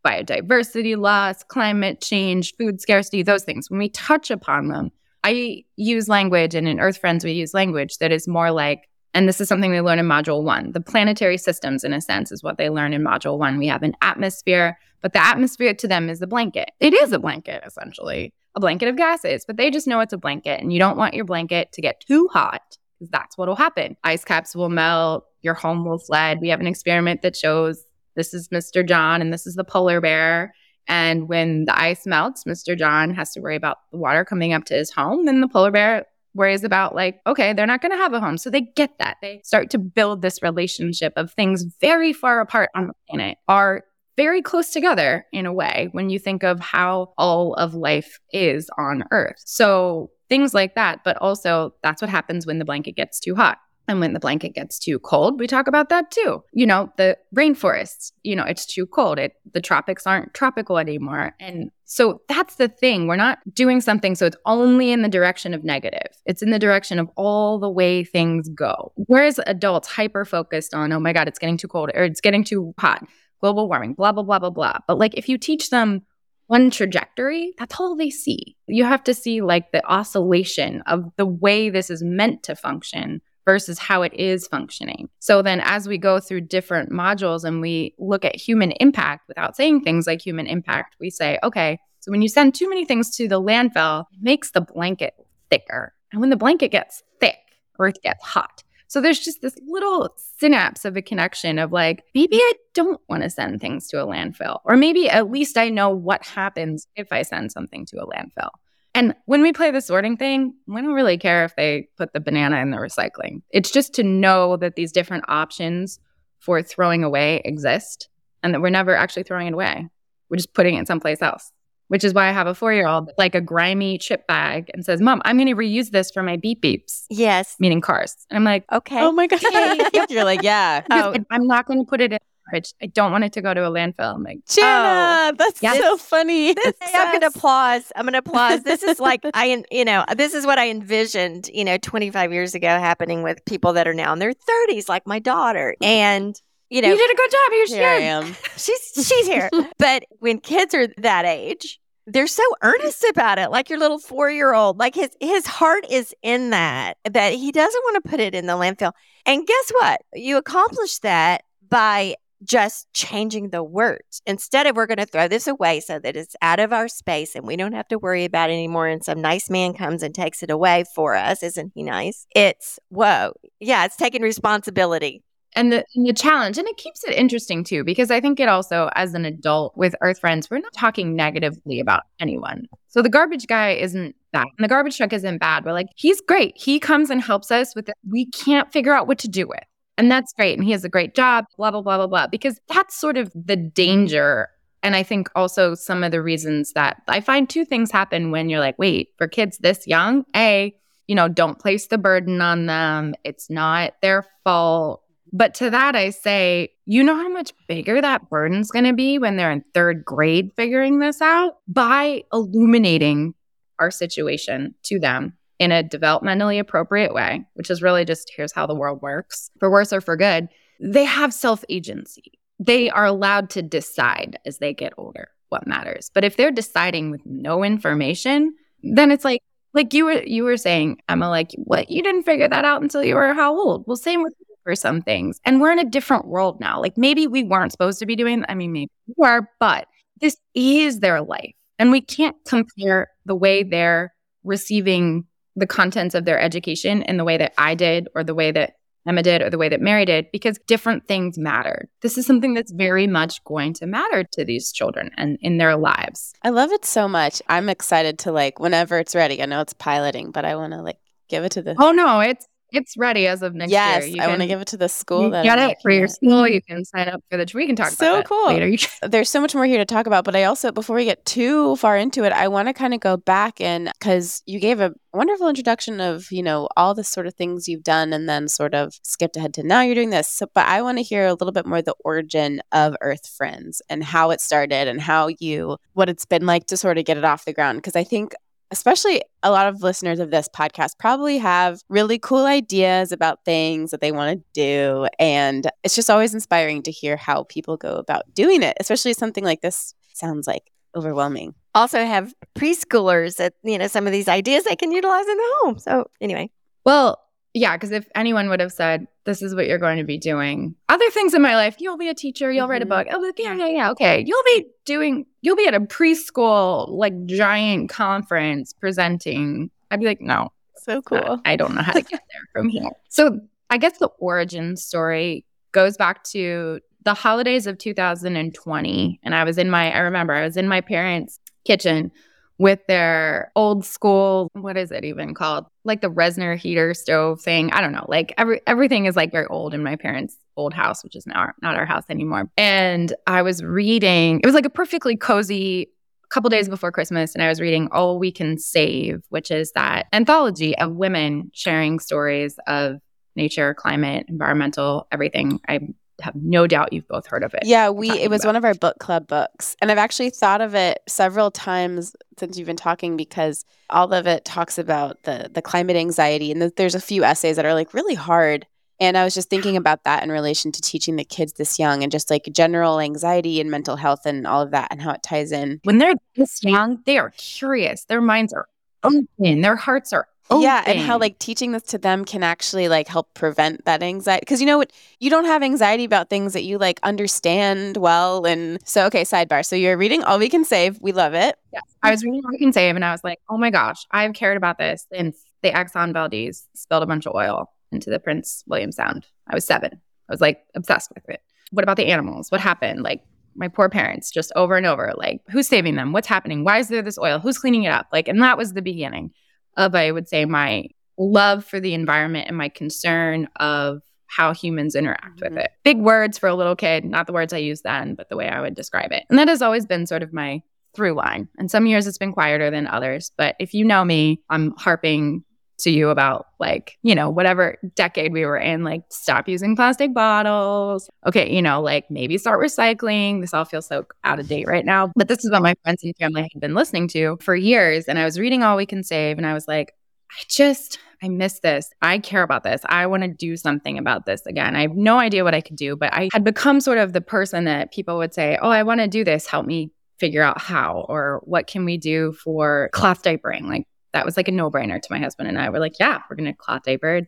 [0.09, 4.91] biodiversity loss, climate change, food scarcity, those things, when we touch upon them,
[5.23, 9.27] I use language, and in Earth Friends, we use language that is more like, and
[9.27, 10.71] this is something they learn in Module One.
[10.71, 13.57] The planetary systems, in a sense, is what they learn in Module One.
[13.57, 16.71] We have an atmosphere, but the atmosphere to them is the blanket.
[16.79, 20.17] It is a blanket, essentially, a blanket of gases, but they just know it's a
[20.17, 23.55] blanket, and you don't want your blanket to get too hot because that's what will
[23.55, 23.97] happen.
[24.03, 26.39] Ice caps will melt, your home will flood.
[26.41, 27.83] We have an experiment that shows
[28.15, 28.87] this is Mr.
[28.87, 30.53] John and this is the polar bear.
[30.87, 32.77] And when the ice melts, Mr.
[32.77, 35.25] John has to worry about the water coming up to his home.
[35.25, 38.37] Then the polar bear worries about, like, okay, they're not going to have a home.
[38.37, 39.17] So they get that.
[39.21, 43.83] They start to build this relationship of things very far apart on the planet are
[44.17, 48.69] very close together in a way when you think of how all of life is
[48.77, 49.41] on Earth.
[49.45, 50.99] So things like that.
[51.05, 53.59] But also, that's what happens when the blanket gets too hot.
[53.89, 56.43] And when the blanket gets too cold, we talk about that too.
[56.53, 59.17] You know, the rainforests, you know, it's too cold.
[59.17, 61.35] It the tropics aren't tropical anymore.
[61.39, 63.07] And so that's the thing.
[63.07, 66.15] We're not doing something so it's only in the direction of negative.
[66.27, 68.93] It's in the direction of all the way things go.
[69.07, 72.43] Whereas adults hyper focused on, oh my God, it's getting too cold or it's getting
[72.43, 73.03] too hot,
[73.41, 74.77] global warming, blah, blah, blah, blah, blah.
[74.87, 76.03] But like if you teach them
[76.45, 78.55] one trajectory, that's all they see.
[78.67, 83.21] You have to see like the oscillation of the way this is meant to function
[83.49, 85.09] versus how it is functioning.
[85.17, 89.55] So then, as we go through different modules and we look at human impact without
[89.55, 93.09] saying things like human impact, we say, okay, so when you send too many things
[93.15, 95.15] to the landfill, it makes the blanket
[95.49, 95.95] thicker.
[96.11, 97.39] And when the blanket gets thick,
[97.79, 98.61] Earth gets hot.
[98.87, 103.23] So there's just this little synapse of a connection of like, maybe I don't want
[103.23, 104.59] to send things to a landfill.
[104.63, 108.51] Or maybe at least I know what happens if I send something to a landfill.
[108.95, 112.19] And when we play the sorting thing, we don't really care if they put the
[112.19, 113.41] banana in the recycling.
[113.51, 115.99] It's just to know that these different options
[116.39, 118.09] for throwing away exist
[118.41, 119.87] and that we're never actually throwing it away.
[120.29, 121.51] We're just putting it someplace else
[121.89, 124.85] which is why I have a four year old like a grimy chip bag and
[124.85, 127.05] says, Mom, I'm going to reuse this for my beep beeps.
[127.09, 127.55] Yes.
[127.59, 128.15] Meaning cars.
[128.29, 128.99] And I'm like, Okay.
[128.99, 129.41] Oh my God.
[130.09, 130.83] You're like, yeah.
[130.91, 132.19] oh, I'm not going to put it in
[132.51, 132.73] garbage.
[132.81, 134.15] I don't want it to go to a landfill.
[134.15, 135.77] I'm like, Janna, oh, that's Yes.
[135.79, 136.53] so funny.
[136.59, 137.91] This, I'm going to applause.
[137.95, 138.63] I'm going to applause.
[138.63, 142.55] This is like I, you know, this is what I envisioned, you know, 25 years
[142.55, 146.81] ago happening with people that are now in their 30s, like my daughter, and you
[146.81, 147.51] know, you did a good job.
[147.51, 148.35] Here's Here I your am.
[148.57, 149.49] she's she's here.
[149.79, 153.49] but when kids are that age, they're so earnest about it.
[153.49, 157.51] Like your little four year old, like his his heart is in that that he
[157.51, 158.91] doesn't want to put it in the landfill.
[159.25, 160.01] And guess what?
[160.13, 164.21] You accomplish that by just changing the words.
[164.25, 167.35] Instead of we're going to throw this away so that it's out of our space
[167.35, 168.87] and we don't have to worry about it anymore.
[168.87, 171.43] And some nice man comes and takes it away for us.
[171.43, 172.25] Isn't he nice?
[172.35, 173.33] It's whoa.
[173.59, 175.23] Yeah, it's taking responsibility.
[175.55, 178.47] and the and the challenge and it keeps it interesting too because i think it
[178.47, 183.09] also as an adult with earth friends we're not talking negatively about anyone so the
[183.09, 186.79] garbage guy isn't bad and the garbage truck isn't bad we're like he's great he
[186.79, 189.63] comes and helps us with it we can't figure out what to do with
[189.99, 190.57] and that's great.
[190.57, 192.27] And he has a great job blah blah blah blah blah.
[192.27, 194.49] Because that's sort of the danger.
[194.81, 198.49] And i think also some of the reasons that i find two things happen when
[198.49, 200.73] you're like wait for kids this young a
[201.09, 203.15] you know don't place the burden on them.
[203.23, 205.01] It's not their fault.
[205.33, 209.19] But to that, I say, you know how much bigger that burden's going to be
[209.19, 211.57] when they're in third grade figuring this out?
[211.67, 213.33] By illuminating
[213.79, 218.65] our situation to them in a developmentally appropriate way, which is really just here's how
[218.65, 220.47] the world works, for worse or for good,
[220.79, 222.39] they have self agency.
[222.59, 226.11] They are allowed to decide as they get older what matters.
[226.13, 229.41] But if they're deciding with no information, then it's like,
[229.73, 233.03] like you were you were saying, Emma, like what you didn't figure that out until
[233.03, 233.83] you were how old?
[233.85, 235.39] Well, same with for some things.
[235.45, 236.79] And we're in a different world now.
[236.79, 239.87] Like maybe we weren't supposed to be doing I mean, maybe we were, but
[240.21, 241.53] this is their life.
[241.77, 245.25] And we can't compare the way they're receiving
[245.59, 248.73] the contents of their education in the way that I did or the way that
[249.07, 251.87] Emma did or the way that Mary did because different things mattered.
[252.01, 255.75] This is something that's very much going to matter to these children and in their
[255.77, 256.33] lives.
[256.43, 257.41] I love it so much.
[257.47, 259.41] I'm excited to like whenever it's ready.
[259.41, 262.19] I know it's piloting, but I want to like give it to the Oh no,
[262.19, 264.07] it's it's ready as of next yes.
[264.07, 264.17] year.
[264.17, 265.25] You I want to give it to the school.
[265.25, 266.11] you that get I'm it for your it.
[266.11, 266.47] school.
[266.47, 267.49] You can sign up for the.
[267.53, 268.47] We can talk So cool.
[268.47, 268.85] later.
[269.03, 271.75] There's so much more here to talk about, but I also, before we get too
[271.77, 274.93] far into it, I want to kind of go back and because you gave a
[275.13, 278.73] wonderful introduction of, you know, all the sort of things you've done and then sort
[278.75, 280.27] of skipped ahead to now you're doing this.
[280.29, 283.81] So, but I want to hear a little bit more the origin of Earth Friends
[283.89, 287.17] and how it started and how you, what it's been like to sort of get
[287.17, 287.79] it off the ground.
[287.79, 288.33] Because I think
[288.71, 293.91] especially a lot of listeners of this podcast probably have really cool ideas about things
[293.91, 295.07] that they want to do.
[295.17, 299.43] And it's just always inspiring to hear how people go about doing it, especially something
[299.43, 301.53] like this sounds like overwhelming.
[301.75, 305.55] Also have preschoolers that, you know, some of these ideas they can utilize in the
[305.61, 305.79] home.
[305.79, 306.49] So anyway.
[306.85, 307.19] Well,
[307.53, 310.75] yeah, because if anyone would have said, this is what you're going to be doing,
[310.87, 312.89] other things in my life, you'll be a teacher, you'll write a Mhm.
[312.89, 313.07] book.
[313.11, 313.91] Oh, yeah, yeah, yeah.
[313.91, 314.23] Okay.
[314.25, 319.69] You'll be doing, you'll be at a preschool, like giant conference presenting.
[319.91, 321.39] I'd be like, no, So cool.
[321.45, 322.89] I don't know how to get there from here.
[323.09, 329.19] So I guess the origin story goes back to the holidays of 2020.
[329.23, 332.11] And I was in my, I remember I was in my parents' kitchen
[332.59, 335.65] with their old school, what is it even called?
[335.85, 337.71] Like the Reznor heater stove thing.
[337.71, 338.05] I don't know.
[338.07, 341.39] Like every everything is like very old in my parents' old house, which is now
[341.39, 342.51] our, not our house anymore.
[342.57, 345.89] And I was reading, it was like a perfectly cozy
[346.29, 350.05] couple days before Christmas, and I was reading All We Can Save, which is that
[350.13, 352.97] anthology of women sharing stories of
[353.35, 355.59] nature, climate, environmental, everything.
[355.67, 355.79] I
[356.21, 357.61] have no doubt you've both heard of it.
[357.63, 358.49] Yeah, we it was about.
[358.49, 359.75] one of our book club books.
[359.81, 364.27] And I've actually thought of it several times since you've been talking because all of
[364.27, 367.73] it talks about the the climate anxiety and th- there's a few essays that are
[367.73, 368.65] like really hard.
[369.01, 372.03] And I was just thinking about that in relation to teaching the kids this young
[372.03, 375.23] and just like general anxiety and mental health and all of that and how it
[375.23, 375.79] ties in.
[375.83, 378.03] When they're this young, they are curious.
[378.05, 378.67] Their minds are
[379.03, 379.27] open.
[379.61, 383.07] Their hearts are Oh, yeah, and how like teaching this to them can actually like
[383.07, 386.63] help prevent that anxiety because you know what you don't have anxiety about things that
[386.63, 390.99] you like understand well and so okay sidebar so you're reading all we can save
[391.01, 391.83] we love it Yes.
[392.01, 394.33] I was reading All We Can Save and I was like, oh my gosh, I've
[394.33, 398.63] cared about this since the Exxon Valdez spilled a bunch of oil into the Prince
[398.67, 399.27] William Sound.
[399.47, 399.91] I was seven.
[399.93, 401.41] I was like obsessed with it.
[401.71, 402.51] What about the animals?
[402.51, 403.03] What happened?
[403.03, 403.21] Like
[403.55, 406.11] my poor parents, just over and over, like who's saving them?
[406.11, 406.63] What's happening?
[406.63, 407.39] Why is there this oil?
[407.39, 408.07] Who's cleaning it up?
[408.11, 409.31] Like, and that was the beginning
[409.77, 410.85] of, I would say, my
[411.17, 415.63] love for the environment and my concern of how humans interact with Mhm.
[415.65, 415.71] it.
[415.83, 418.47] Big words for a little kid, not the words I used then, but the way
[418.47, 419.23] I would describe it.
[419.29, 420.61] And that has always been sort of my
[420.95, 421.47] through line.
[421.57, 423.31] And some years it's been quieter than others.
[423.37, 425.43] But if you know me, I'm harping
[425.79, 430.13] to you about like, you know, whatever decade we were in, like stop using plastic
[430.13, 431.09] bottles.
[431.25, 433.41] Okay, you know, like maybe start recycling.
[433.41, 435.11] This all feels so out of date right now.
[435.15, 438.05] But this is what my friends and family had been listening to for years.
[438.05, 439.93] And I was reading All We Can Save and I was like,
[440.31, 441.89] I just, I miss this.
[442.01, 442.81] I care about this.
[442.87, 444.75] I want to do something about this again.
[444.75, 447.21] I have no idea what I could do, but I had become sort of the
[447.21, 449.47] person that people would say, Oh, I want to do this.
[449.47, 453.63] Help me figure out how or what can we do for cloth diapering.
[453.63, 455.69] Like that was like a no brainer to my husband and I.
[455.69, 457.21] We're like, yeah, we're going to cloth diaper.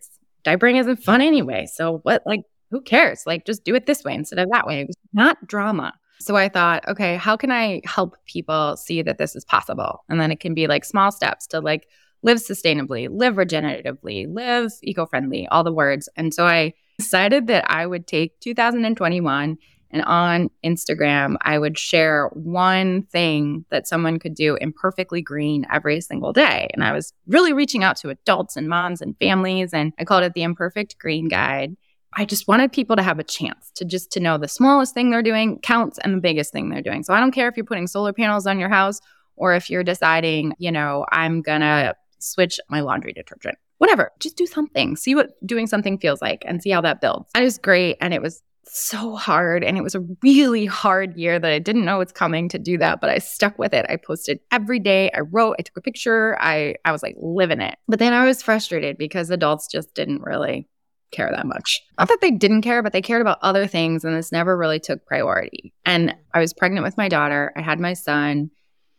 [0.43, 1.67] Diapering isn't fun anyway.
[1.71, 2.41] So what, like,
[2.71, 3.23] who cares?
[3.25, 4.81] Like, just do it this way instead of that way.
[4.81, 5.93] It was not drama.
[6.19, 10.03] So I thought, okay, how can I help people see that this is possible?
[10.07, 11.87] And then it can be like small steps to like
[12.23, 16.07] live sustainably, live regeneratively, live eco friendly, all the words.
[16.15, 19.57] And so I decided that I would take 2021
[19.91, 26.01] and on Instagram, I would share one thing that someone could do imperfectly green every
[26.01, 26.69] single day.
[26.73, 30.23] And I was really reaching out to adults and moms and families, and I called
[30.23, 31.75] it the Imperfect Green Guide.
[32.13, 35.11] I just wanted people to have a chance to just to know the smallest thing
[35.11, 37.03] they're doing counts and the biggest thing they're doing.
[37.03, 38.99] So I don't care if you're putting solar panels on your house
[39.37, 43.57] or if you're deciding, you know, I'm gonna switch my laundry detergent.
[43.77, 44.95] Whatever, just do something.
[44.95, 47.31] See what doing something feels like and see how that builds.
[47.35, 51.39] It was great and it was so hard and it was a really hard year
[51.39, 53.85] that I didn't know it's coming to do that but I stuck with it.
[53.89, 55.11] I posted every day.
[55.13, 56.37] I wrote, I took a picture.
[56.39, 57.77] I I was like living it.
[57.87, 60.67] But then I was frustrated because adults just didn't really
[61.11, 61.81] care that much.
[61.99, 64.79] Not that they didn't care, but they cared about other things and this never really
[64.79, 65.73] took priority.
[65.85, 67.51] And I was pregnant with my daughter.
[67.55, 68.51] I had my son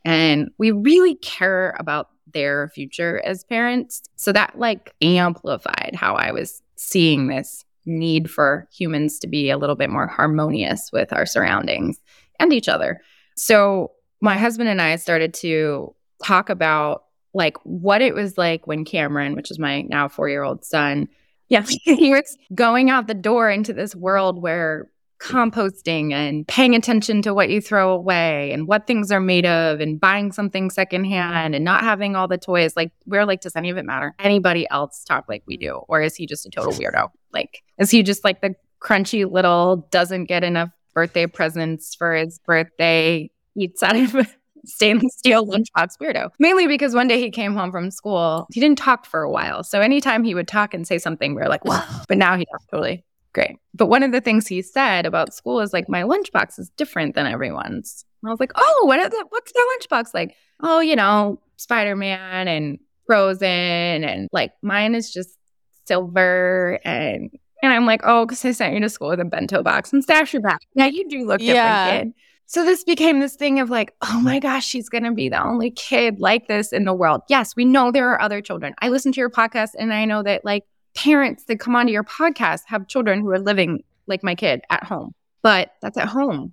[0.05, 4.03] and we really care about their future as parents.
[4.17, 9.59] So that like amplified how I was seeing this need for humans to be a
[9.59, 11.99] little bit more harmonious with our surroundings
[12.39, 13.01] and each other.
[13.37, 18.85] So my husband and I started to talk about like what it was like when
[18.85, 21.09] Cameron, which is my now 4-year-old son,
[21.49, 24.91] yeah, he was going out the door into this world where
[25.23, 29.81] composting and paying attention to what you throw away and what things are made of
[29.81, 32.75] and buying something secondhand and not having all the toys.
[32.77, 34.15] Like, we're like, does any of it matter?
[34.19, 35.83] Anybody else talk like we do?
[35.89, 37.09] Or is he just a total weirdo?
[37.33, 42.41] Like, is he just like the crunchy little, doesn't get enough birthday presents for his
[42.41, 46.31] birthday, eats out of stainless steel lunchbox weirdo?
[46.41, 48.49] Mainly because one day he came home from school.
[48.53, 49.63] He didn't talk for a while.
[49.63, 51.87] So anytime he would talk and say something, we are like, wow.
[52.09, 53.57] But now he talks totally great.
[53.75, 57.15] But one of the things he said about school is like, my lunchbox is different
[57.15, 58.05] than everyone's.
[58.23, 60.37] And I was like, oh, what the, what's their lunchbox like?
[60.61, 63.49] Oh, you know, Spider Man and Frozen,
[64.05, 65.37] and like mine is just
[65.87, 67.31] silver and.
[67.65, 70.03] And I'm like, oh, because I sent you to school with a bento box and
[70.03, 70.59] stash your back.
[70.75, 72.15] Now you do look different, kid.
[72.47, 75.41] So this became this thing of like, oh my gosh, she's going to be the
[75.41, 77.23] only kid like this in the world.
[77.29, 78.75] Yes, we know there are other children.
[78.83, 82.05] I listen to your podcast and I know that like parents that come onto your
[82.05, 85.15] podcast have children who are living like my kid at home.
[85.43, 86.53] But that's at home.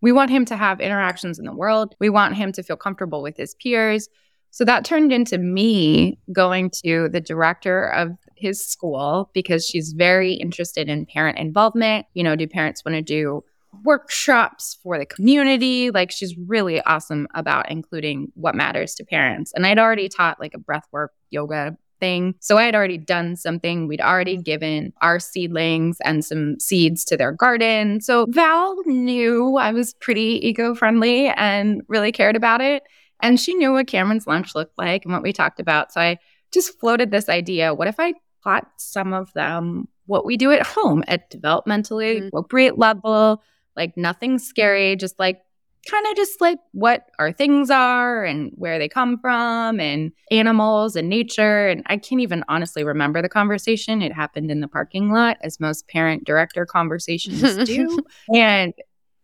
[0.00, 1.94] We want him to have interactions in the world.
[1.98, 4.08] We want him to feel comfortable with his peers.
[4.50, 10.32] So that turned into me going to the director of his school because she's very
[10.32, 12.06] interested in parent involvement.
[12.14, 13.44] You know, do parents want to do
[13.84, 15.90] workshops for the community?
[15.90, 19.52] Like she's really awesome about including what matters to parents.
[19.54, 22.34] And I'd already taught like a breathwork yoga thing.
[22.40, 23.86] So I had already done something.
[23.86, 28.00] We'd already given our seedlings and some seeds to their garden.
[28.00, 32.82] So Val knew I was pretty eco friendly and really cared about it.
[33.22, 35.92] And she knew what Cameron's lunch looked like and what we talked about.
[35.92, 36.18] So I
[36.52, 40.66] just floated this idea what if I taught some of them what we do at
[40.66, 42.28] home at developmentally Mhm.
[42.28, 43.42] appropriate level,
[43.76, 45.40] like nothing scary, just like
[45.88, 50.96] kind of just like what our things are and where they come from and animals
[50.96, 51.68] and nature.
[51.68, 54.02] And I can't even honestly remember the conversation.
[54.02, 57.98] It happened in the parking lot, as most parent director conversations do.
[58.34, 58.74] And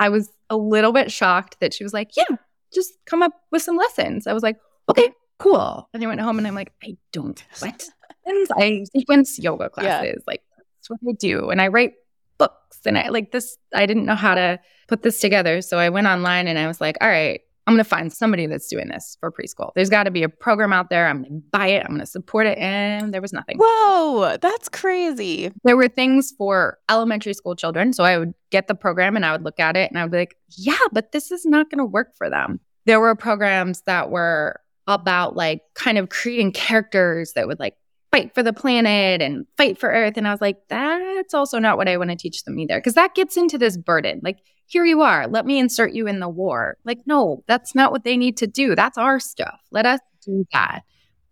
[0.00, 2.36] I was a little bit shocked that she was like, Yeah,
[2.72, 4.26] just come up with some lessons.
[4.26, 4.56] I was like,
[4.88, 5.88] Okay, cool.
[5.92, 7.84] And I went home and I'm like, I don't what?
[8.56, 10.22] I sequence yoga classes.
[10.26, 10.42] Like
[10.76, 11.50] that's what I do.
[11.50, 11.92] And I write
[12.38, 14.58] books and I like this, I didn't know how to
[14.88, 15.60] put this together.
[15.62, 18.46] So I went online and I was like, all right, I'm going to find somebody
[18.46, 19.72] that's doing this for preschool.
[19.74, 21.08] There's got to be a program out there.
[21.08, 21.82] I'm going to buy it.
[21.82, 22.56] I'm going to support it.
[22.58, 23.58] And there was nothing.
[23.60, 25.50] Whoa, that's crazy.
[25.64, 27.92] There were things for elementary school children.
[27.92, 30.12] So I would get the program and I would look at it and I would
[30.12, 32.60] be like, yeah, but this is not going to work for them.
[32.84, 37.74] There were programs that were about like kind of creating characters that would like
[38.16, 40.16] fight for the planet and fight for Earth.
[40.16, 42.80] And I was like, that's also not what I want to teach them either.
[42.80, 44.20] Cause that gets into this burden.
[44.22, 45.28] Like, here you are.
[45.28, 46.78] Let me insert you in the war.
[46.84, 48.74] Like, no, that's not what they need to do.
[48.74, 49.60] That's our stuff.
[49.70, 50.80] Let us do that.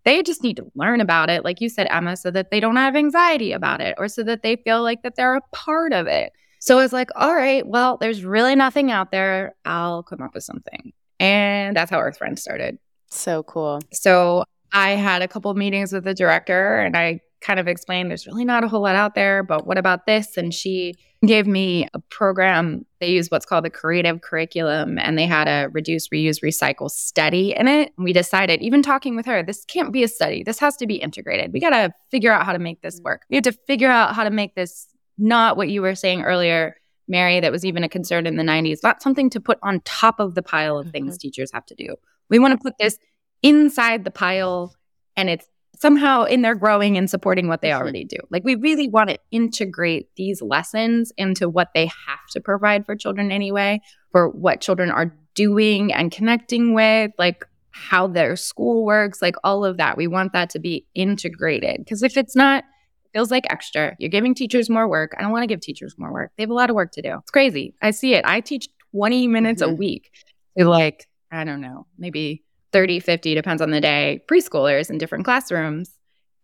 [0.03, 2.75] They just need to learn about it, like you said, Emma, so that they don't
[2.75, 6.05] have anxiety about it or so that they feel like that they're a part of
[6.05, 6.31] it.
[6.59, 9.55] So it's like, all right, well, there's really nothing out there.
[9.65, 10.93] I'll come up with something.
[11.19, 12.77] And that's how Earth Friends started.
[13.09, 13.81] So cool.
[13.91, 18.25] So I had a couple meetings with the director and I kind of explained there's
[18.25, 20.35] really not a whole lot out there, but what about this?
[20.35, 20.95] And she
[21.25, 22.85] gave me a program.
[22.99, 27.53] They use what's called the creative curriculum, and they had a reduce, reuse, recycle study
[27.55, 27.93] in it.
[27.97, 30.43] We decided, even talking with her, this can't be a study.
[30.43, 31.53] This has to be integrated.
[31.53, 33.23] We got to figure out how to make this work.
[33.29, 34.87] We have to figure out how to make this
[35.17, 36.75] not what you were saying earlier,
[37.07, 40.19] Mary, that was even a concern in the 90s, not something to put on top
[40.19, 41.27] of the pile of things mm-hmm.
[41.27, 41.95] teachers have to do.
[42.29, 42.97] We want to put this
[43.41, 44.75] inside the pile
[45.15, 47.81] and it's somehow in there growing and supporting what they mm-hmm.
[47.81, 48.17] already do.
[48.29, 52.95] Like we really want to integrate these lessons into what they have to provide for
[52.95, 53.81] children anyway,
[54.11, 59.65] for what children are doing and connecting with, like how their school works, like all
[59.65, 59.97] of that.
[59.97, 63.95] We want that to be integrated because if it's not, it feels like extra.
[63.99, 65.13] You're giving teachers more work.
[65.17, 66.31] I don't want to give teachers more work.
[66.37, 67.17] They have a lot of work to do.
[67.19, 67.75] It's crazy.
[67.81, 68.23] I see it.
[68.25, 69.73] I teach 20 minutes mm-hmm.
[69.73, 70.11] a week
[70.57, 72.44] to like, I don't know, maybe
[72.75, 75.91] 30, 50, depends on the day, preschoolers in different classrooms.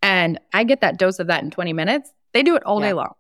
[0.01, 2.09] And I get that dose of that in 20 minutes.
[2.31, 2.87] They do it all yeah.
[2.87, 3.13] day long.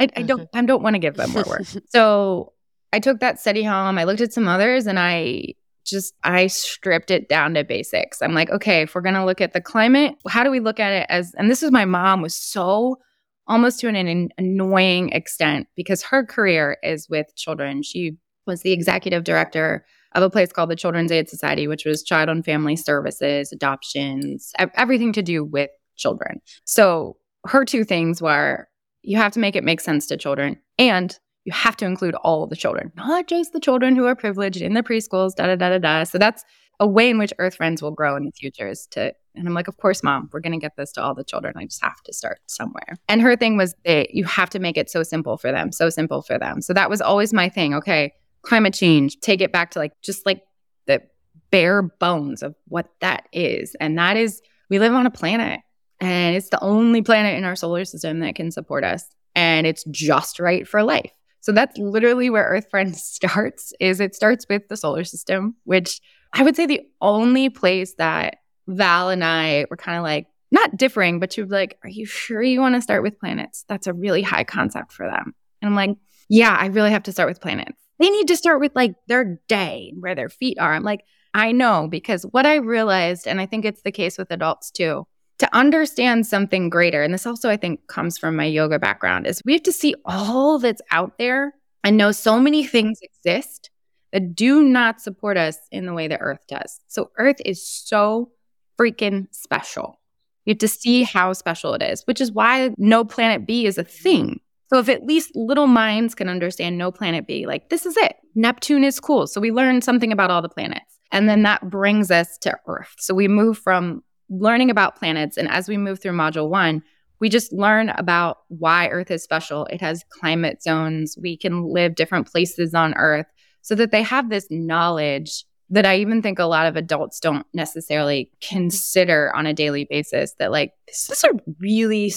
[0.00, 0.58] I, I don't mm-hmm.
[0.58, 1.62] I don't want to give them more work.
[1.90, 2.54] so
[2.92, 3.98] I took that study home.
[3.98, 5.54] I looked at some others and I
[5.84, 8.20] just I stripped it down to basics.
[8.20, 10.90] I'm like, okay, if we're gonna look at the climate, how do we look at
[10.90, 12.98] it as and this is my mom was so
[13.46, 17.84] almost to an, an annoying extent because her career is with children.
[17.84, 19.86] She was the executive director
[20.16, 24.52] of a place called the Children's Aid Society, which was child and family services, adoptions,
[24.58, 26.40] everything to do with children.
[26.64, 28.68] So her two things were
[29.02, 32.48] you have to make it make sense to children and you have to include all
[32.48, 35.70] the children, not just the children who are privileged in the preschools, da da da
[35.70, 36.02] da da.
[36.02, 36.44] So that's
[36.80, 39.54] a way in which Earth Friends will grow in the future is to, and I'm
[39.54, 41.54] like, of course, mom, we're going to get this to all the children.
[41.56, 42.96] I just have to start somewhere.
[43.08, 45.88] And her thing was that you have to make it so simple for them, so
[45.88, 46.60] simple for them.
[46.60, 47.74] So that was always my thing.
[47.74, 48.12] Okay,
[48.46, 50.42] climate change, take it back to like just like
[50.86, 51.02] the
[51.50, 53.76] bare bones of what that is.
[53.80, 54.40] And that is
[54.70, 55.60] we live on a planet
[56.00, 59.84] and it's the only planet in our solar system that can support us and it's
[59.90, 61.12] just right for life.
[61.40, 66.00] So that's literally where Earth Friend starts is it starts with the solar system, which
[66.32, 68.38] I would say the only place that
[68.68, 72.42] Val and I were kind of like not differing, but you're like, are you sure
[72.42, 73.64] you want to start with planets?
[73.68, 75.34] That's a really high concept for them.
[75.60, 75.96] And I'm like,
[76.28, 77.85] yeah, I really have to start with planets.
[77.98, 80.74] They need to start with like their day, where their feet are.
[80.74, 84.30] I'm like, I know because what I realized, and I think it's the case with
[84.30, 85.06] adults too,
[85.38, 89.42] to understand something greater, and this also I think comes from my yoga background, is
[89.44, 93.70] we have to see all that's out there and know so many things exist
[94.12, 96.80] that do not support us in the way that Earth does.
[96.88, 98.30] So, Earth is so
[98.78, 100.00] freaking special.
[100.46, 103.78] You have to see how special it is, which is why no planet B is
[103.78, 104.40] a thing.
[104.68, 108.16] So if at least little minds can understand no planet B, like this is it.
[108.34, 109.26] Neptune is cool.
[109.26, 110.98] So we learn something about all the planets.
[111.12, 112.94] And then that brings us to Earth.
[112.98, 115.36] So we move from learning about planets.
[115.36, 116.82] And as we move through module one,
[117.20, 119.66] we just learn about why Earth is special.
[119.66, 121.16] It has climate zones.
[121.20, 123.26] We can live different places on Earth
[123.62, 127.46] so that they have this knowledge that I even think a lot of adults don't
[127.54, 132.10] necessarily consider on a daily basis that, like, this is a really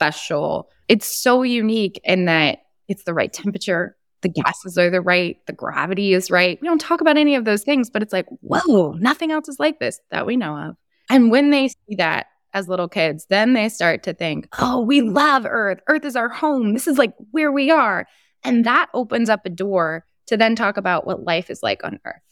[0.00, 5.36] special it's so unique in that it's the right temperature, the gases are the right,
[5.46, 6.58] the gravity is right.
[6.60, 9.60] We don't talk about any of those things, but it's like, whoa, nothing else is
[9.60, 10.76] like this that we know of.
[11.08, 15.00] And when they see that as little kids, then they start to think, oh, we
[15.00, 15.78] love Earth.
[15.86, 16.74] Earth is our home.
[16.74, 18.06] This is like where we are.
[18.42, 22.00] And that opens up a door to then talk about what life is like on
[22.04, 22.22] Earth,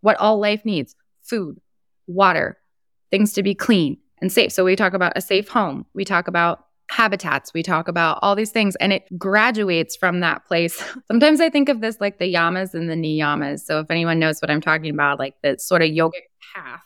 [0.00, 1.60] what all life needs food,
[2.08, 2.58] water,
[3.12, 4.50] things to be clean and safe.
[4.50, 5.86] So we talk about a safe home.
[5.94, 6.64] We talk about
[6.98, 7.54] habitats.
[7.54, 10.82] We talk about all these things and it graduates from that place.
[11.06, 13.60] Sometimes I think of this like the yamas and the niyamas.
[13.60, 16.82] So if anyone knows what I'm talking about, like the sort of yogic path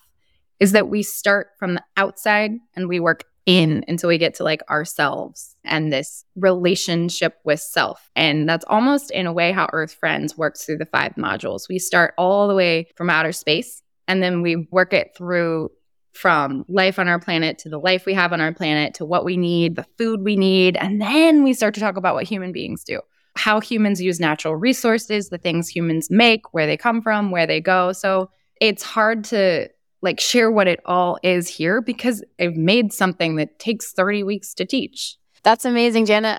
[0.60, 4.44] is that we start from the outside and we work in until we get to
[4.44, 8.10] like ourselves and this relationship with self.
[8.14, 11.70] And that's almost in a way how Earth Friends works through the five modules.
[11.70, 15.70] We start all the way from outer space and then we work it through
[16.12, 19.24] from life on our planet to the life we have on our planet to what
[19.24, 20.76] we need, the food we need.
[20.76, 23.00] And then we start to talk about what human beings do,
[23.36, 27.60] how humans use natural resources, the things humans make, where they come from, where they
[27.60, 27.92] go.
[27.92, 29.68] So it's hard to
[30.02, 34.52] like share what it all is here because I've made something that takes 30 weeks
[34.54, 35.16] to teach.
[35.44, 36.38] That's amazing, Janna.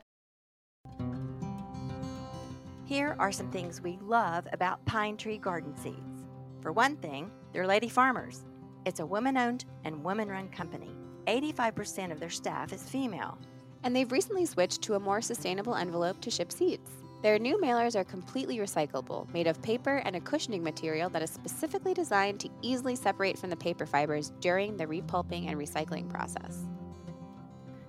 [2.86, 6.26] Here are some things we love about Pinetree Garden Seeds.
[6.62, 8.44] For one thing, they're lady farmers.
[8.86, 10.92] It's a woman owned and woman run company.
[11.28, 13.38] 85% of their staff is female.
[13.84, 16.90] And they've recently switched to a more sustainable envelope to ship seeds.
[17.22, 21.30] Their new mailers are completely recyclable, made of paper and a cushioning material that is
[21.30, 26.66] specifically designed to easily separate from the paper fibers during the repulping and recycling process.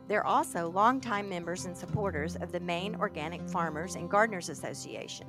[0.06, 5.26] They're also longtime members and supporters of the Maine Organic Farmers and Gardeners Association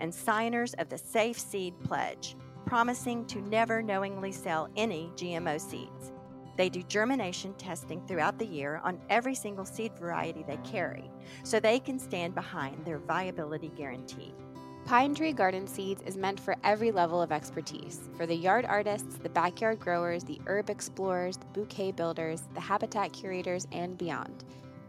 [0.00, 2.36] and signers of the Safe Seed Pledge,
[2.66, 6.12] promising to never knowingly sell any GMO seeds.
[6.56, 11.10] They do germination testing throughout the year on every single seed variety they carry,
[11.44, 14.34] so they can stand behind their viability guarantee.
[14.86, 19.28] Pinetree Garden Seeds is meant for every level of expertise for the yard artists, the
[19.28, 24.44] backyard growers, the herb explorers, the bouquet builders, the habitat curators, and beyond.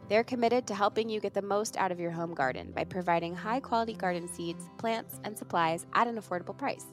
[0.08, 3.36] They're committed to helping you get the most out of your home garden by providing
[3.36, 6.86] high quality garden seeds, plants, and supplies at an affordable price.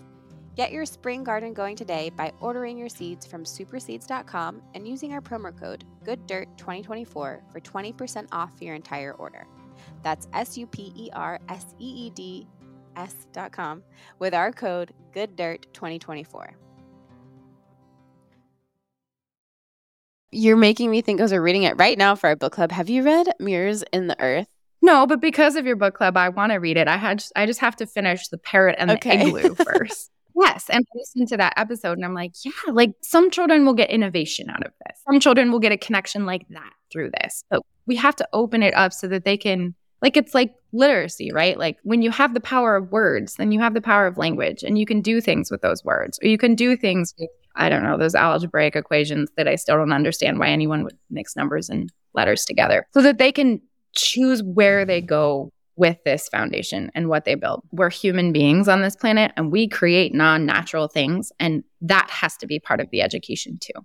[0.57, 5.21] Get your spring garden going today by ordering your seeds from superseeds.com and using our
[5.21, 9.47] promo code GoodDirt2024 for 20% off your entire order.
[10.05, 12.47] That's S U P E R S E E D
[12.97, 13.83] S.com
[14.21, 16.53] with our code GoodDirt2024.
[20.31, 22.71] You're making me think as we're reading it right now for our book club.
[22.73, 24.47] Have you read Mirrors in the Earth?
[24.83, 26.87] No, but because of your book club, I want to read it.
[26.89, 29.17] I had I just have to finish the parrot and Okay.
[29.17, 30.11] the igloo first.
[30.37, 30.69] Yes.
[30.69, 33.91] And I listened to that episode and I'm like, yeah, like some children will get
[33.91, 34.99] innovation out of this.
[35.09, 37.45] Some children will get a connection like that through this.
[37.51, 41.31] But we have to open it up so that they can, like, it's like literacy,
[41.33, 41.57] right?
[41.59, 44.63] Like when you have the power of words, then you have the power of language
[44.65, 47.69] and you can do things with those words or you can do things with, I
[47.69, 51.69] don't know, those algebraic equations that I still don't understand why anyone would mix numbers
[51.71, 53.61] and letters together so that they can
[53.95, 57.63] choose where they go with this foundation and what they build.
[57.73, 61.33] We're human beings on this planet and we create non natural things.
[61.41, 63.81] And that has to be part of the education too.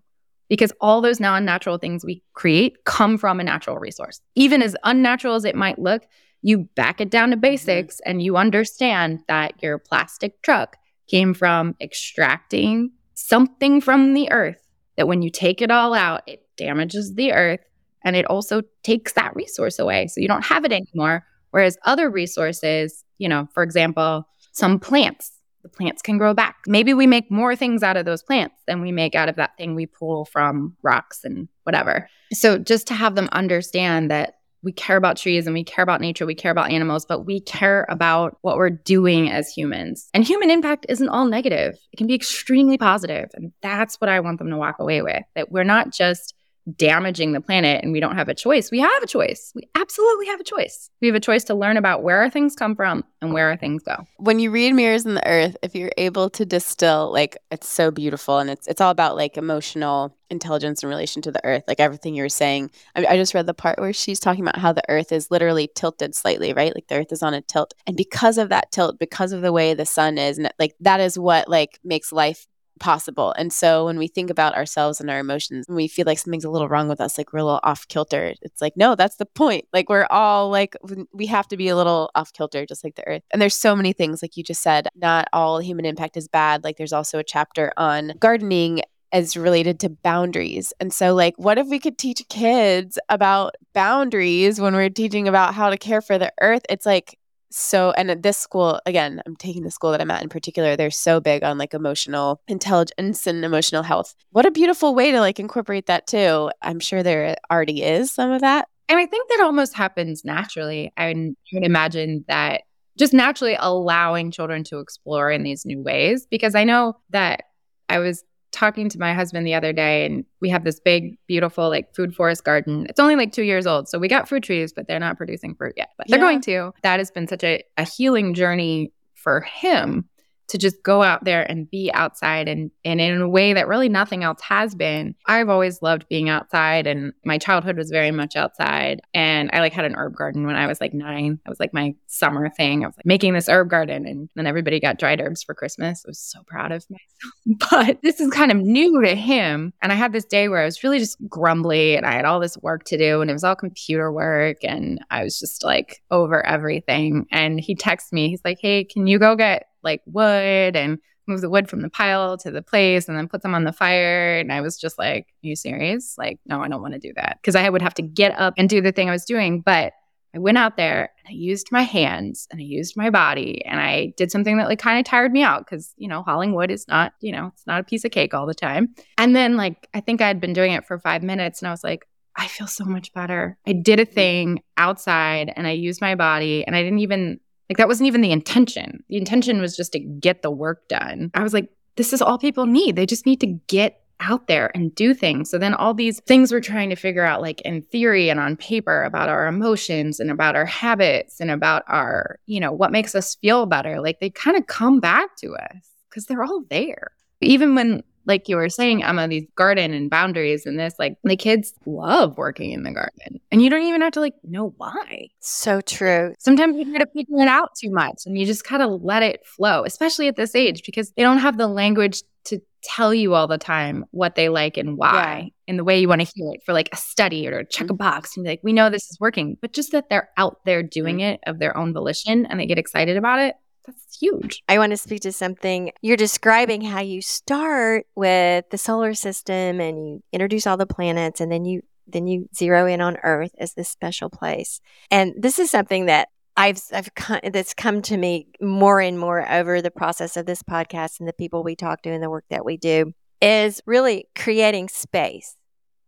[0.50, 4.22] Because all those non natural things we create come from a natural resource.
[4.36, 6.04] Even as unnatural as it might look,
[6.42, 7.42] you back it down to mm-hmm.
[7.42, 10.78] basics and you understand that your plastic truck
[11.08, 14.62] came from extracting something from the earth,
[14.96, 17.60] that when you take it all out, it damages the earth
[18.04, 20.08] and it also takes that resource away.
[20.08, 21.26] So you don't have it anymore.
[21.52, 25.32] Whereas other resources, you know, for example, some plants,
[25.64, 26.58] the plants can grow back.
[26.68, 29.58] Maybe we make more things out of those plants than we make out of that
[29.58, 32.10] thing we pull from rocks and whatever.
[32.34, 36.02] So just to have them understand that we care about trees and we care about
[36.02, 40.10] nature, we care about animals, but we care about what we're doing as humans.
[40.14, 43.30] And human impact isn't all negative, it can be extremely positive.
[43.34, 46.34] And that's what I want them to walk away with that we're not just
[46.78, 48.72] damaging the planet and we don't have a choice.
[48.72, 49.52] We have a choice.
[49.56, 50.90] We absolutely have a choice.
[51.02, 53.58] We have a choice to learn about where our things come from and where our
[53.58, 54.06] things go.
[54.18, 57.92] When you read Mirrors in the Earth, if you're able to distill, like it's so
[57.92, 61.80] beautiful and it's it's all about like emotional intelligence in relation to the earth, like
[61.80, 62.72] everything you were saying.
[62.96, 65.70] I, I just read the part where she's talking about how the earth is literally
[65.76, 66.74] tilted slightly, right?
[66.74, 67.74] Like the earth is on a tilt.
[67.88, 71.00] And because of that tilt, because of the way the sun is, and like that
[71.00, 72.48] is what like makes life
[72.80, 73.34] possible.
[73.38, 76.46] And so when we think about ourselves and our emotions, and we feel like something's
[76.46, 79.18] a little wrong with us, like we're a little off kilter, it's like, no, that's
[79.18, 79.66] the point.
[79.74, 80.76] Like we're all like,
[81.14, 83.24] we have to be a little off kilter, just like the earth.
[83.32, 86.64] And there's so many things, like you just said, not all human impact is bad.
[86.64, 90.74] Like there's also a chapter on gardening as related to boundaries.
[90.80, 95.56] And so, like, what if we could teach kids about boundaries when we're teaching about
[95.56, 96.62] how to care for the earth?
[96.70, 97.18] It's like,
[97.52, 100.76] so and at this school again i'm taking the school that i'm at in particular
[100.76, 105.20] they're so big on like emotional intelligence and emotional health what a beautiful way to
[105.20, 109.30] like incorporate that too i'm sure there already is some of that And I think
[109.30, 110.92] that almost happens naturally.
[110.98, 111.14] I
[111.54, 112.62] would imagine that
[112.98, 116.28] just naturally allowing children to explore in these new ways.
[116.30, 117.44] Because I know that
[117.88, 121.70] I was talking to my husband the other day and we have this big, beautiful,
[121.70, 122.86] like food forest garden.
[122.90, 123.88] It's only like two years old.
[123.88, 125.90] So we got fruit trees, but they're not producing fruit yet.
[125.98, 126.26] But they're Yeah.
[126.26, 126.72] going to.
[126.84, 130.09] That has been such a, a healing journey for him
[130.50, 133.90] to just go out there and be outside and, and in a way that really
[133.90, 135.16] nothing else has been.
[135.26, 139.02] I've always loved being outside and my childhood was very much outside.
[139.14, 141.40] And I like had an herb garden when I was like nine.
[141.46, 142.84] That was like my summer thing.
[142.84, 146.04] I was like making this herb garden and then everybody got dried herbs for Christmas.
[146.06, 147.60] I was so proud of myself.
[147.72, 149.74] but this is kind of new to him.
[149.82, 152.40] And I had this day where I was really just grumbly and I had all
[152.40, 156.02] this work to do and it was all computer work and I was just like
[156.12, 157.28] over everything.
[157.32, 161.42] And he texts me, he's like, Hey, can you go get like wood and move
[161.42, 164.40] the wood from the pile to the place and then put them on the fire.
[164.40, 166.16] And I was just like, Are you serious?
[166.18, 167.38] Like, no, I don't want to do that.
[167.42, 169.62] Because I would have to get up and do the thing I was doing.
[169.62, 169.94] But
[170.34, 173.80] I went out there and I used my hands and I used my body and
[173.80, 176.70] I did something that like kind of tired me out because, you know, hauling wood
[176.70, 178.94] is not, you know, it's not a piece of cake all the time.
[179.18, 181.72] And then like I think I had been doing it for five minutes and I
[181.72, 182.06] was like,
[182.36, 183.58] I feel so much better.
[183.68, 187.78] I did a thing outside and I used my body and I didn't even like
[187.78, 189.04] that wasn't even the intention.
[189.10, 191.32] The intention was just to get the work done.
[191.34, 192.96] I was like, this is all people need.
[192.96, 195.50] They just need to get out there and do things.
[195.50, 198.58] So then all these things we're trying to figure out, like in theory and on
[198.58, 203.16] paper, about our emotions and about our habits and about our, you know, what makes
[203.16, 207.12] us feel better, like they kind of come back to us because they're all there.
[207.42, 211.36] Even when like you were saying, Emma, these garden and boundaries and this, like the
[211.36, 213.42] kids love working in the garden.
[213.52, 215.28] And you don't even have to like know why.
[215.40, 216.34] So true.
[216.40, 219.24] Sometimes you try to figure it out too much and you just kind of let
[219.24, 223.34] it flow, especially at this age, because they don't have the language to tell you
[223.34, 225.50] all the time what they like and why yeah.
[225.68, 227.94] in the way you want to hear it for like a study or check a
[227.94, 227.98] mm-hmm.
[227.98, 230.84] box and be like, we know this is working, but just that they're out there
[230.84, 231.34] doing mm-hmm.
[231.34, 233.56] it of their own volition and they get excited about it
[233.90, 234.64] that's huge.
[234.68, 235.92] I want to speak to something.
[236.02, 241.42] You're describing how you start with the solar system and you introduce all the planets
[241.42, 241.82] and then you
[242.12, 244.82] then you zero in on Earth as this special place.
[245.12, 247.10] And this is something that I've, I've
[247.54, 251.34] that's come to me more and more over the process of this podcast and the
[251.34, 255.56] people we talk to and the work that we do is really creating space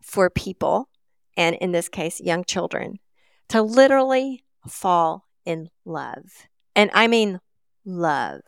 [0.01, 0.89] for people
[1.37, 2.99] and in this case young children
[3.49, 6.47] to literally fall in love.
[6.75, 7.39] And I mean
[7.85, 8.41] love.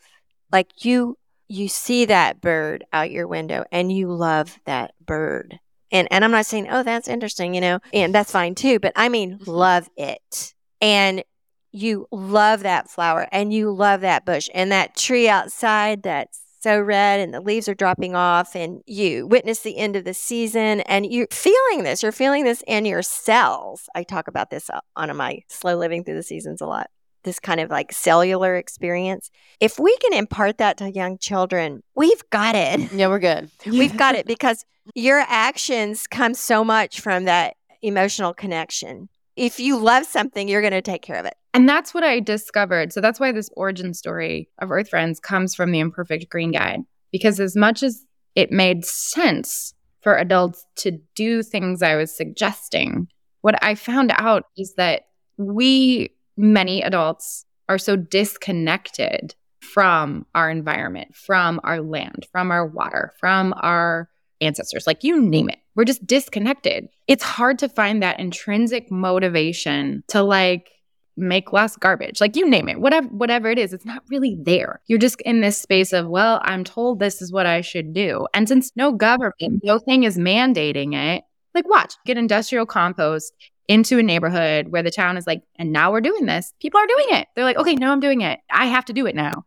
[0.52, 1.18] Like you
[1.48, 5.60] you see that bird out your window and you love that bird.
[5.92, 8.94] And and I'm not saying, "Oh, that's interesting," you know, and that's fine too, but
[8.96, 9.52] I mean mm-hmm.
[9.52, 10.54] love it.
[10.82, 11.24] And
[11.72, 16.80] you love that flower and you love that bush and that tree outside that's so
[16.80, 20.80] red and the leaves are dropping off and you witness the end of the season
[20.82, 25.14] and you're feeling this you're feeling this in your cells i talk about this on
[25.18, 26.90] my slow living through the seasons a lot
[27.24, 29.32] this kind of like cellular experience.
[29.60, 32.92] If we can impart that to young children, we've got it.
[32.94, 33.50] Yeah, we're good.
[33.66, 39.10] we've got it because your actions come so much from that emotional connection.
[39.36, 41.34] If you love something, you're going to take care of it.
[41.54, 42.94] And that's what I discovered.
[42.94, 46.82] So that's why this origin story of Earth Friends comes from the Imperfect Green Guide.
[47.12, 48.06] Because as much as
[48.36, 53.08] it made sense for adults to do things I was suggesting,
[53.42, 55.04] what I found out is that
[55.38, 63.14] we many adults are so disconnected from our environment, from our land, from our water,
[63.20, 64.10] from our
[64.42, 65.60] ancestors, like you name it.
[65.76, 66.90] We're just disconnected.
[67.08, 70.70] It's hard to find that intrinsic motivation to like
[71.16, 72.20] make less garbage.
[72.20, 72.80] Like you name it.
[72.80, 74.82] Whatever whatever it is, it's not really there.
[74.88, 78.28] You're just in this space of, well, I'm told this is what I should do.
[78.34, 81.24] And since no government, no thing is mandating it,
[81.56, 83.34] like watch, get industrial compost,
[83.68, 86.53] into a neighborhood where the town is like, and now we're doing this.
[86.59, 87.28] People are doing it.
[87.36, 88.39] They're like, okay, now I'm doing it.
[88.51, 89.45] I have to do it now.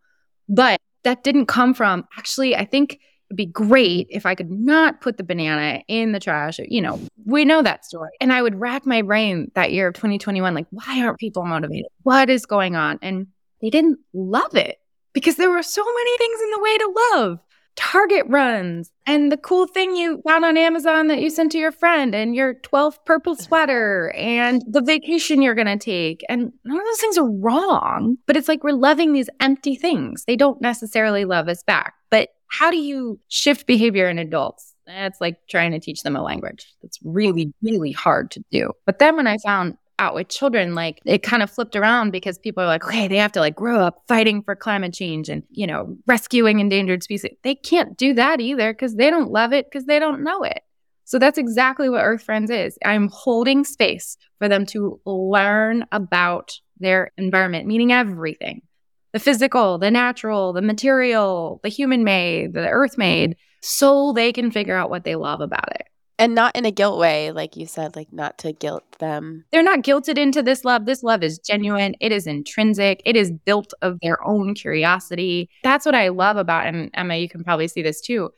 [0.48, 5.00] But that didn't come from actually, I think it'd be great if I could not
[5.00, 6.58] put the banana in the trash.
[6.58, 8.10] You know, we know that story.
[8.20, 11.90] And I would rack my brain that year of 2021, like, why aren't people motivated?
[12.02, 12.98] What is going on?
[13.02, 13.26] And
[13.60, 14.78] they didn't love it
[15.12, 17.38] because there were so many things in the way to love.
[17.76, 21.72] Target runs and the cool thing you found on Amazon that you sent to your
[21.72, 26.24] friend and your 12th purple sweater and the vacation you're going to take.
[26.28, 30.24] And none of those things are wrong, but it's like we're loving these empty things.
[30.26, 31.94] They don't necessarily love us back.
[32.10, 34.74] But how do you shift behavior in adults?
[34.86, 36.74] It's like trying to teach them a language.
[36.82, 38.72] That's really, really hard to do.
[38.86, 42.38] But then when I found out with children, like it kind of flipped around because
[42.38, 45.42] people are like, okay, they have to like grow up fighting for climate change and,
[45.50, 47.36] you know, rescuing endangered species.
[47.42, 50.62] They can't do that either because they don't love it because they don't know it.
[51.04, 52.78] So that's exactly what Earth Friends is.
[52.84, 58.62] I'm holding space for them to learn about their environment, meaning everything
[59.16, 64.50] the physical, the natural, the material, the human made, the earth made, so they can
[64.50, 65.86] figure out what they love about it.
[66.18, 69.44] And not in a guilt way, like you said, like not to guilt them.
[69.52, 70.86] They're not guilted into this love.
[70.86, 71.94] This love is genuine.
[72.00, 73.02] It is intrinsic.
[73.04, 75.50] It is built of their own curiosity.
[75.62, 78.30] That's what I love about, and Emma, you can probably see this too.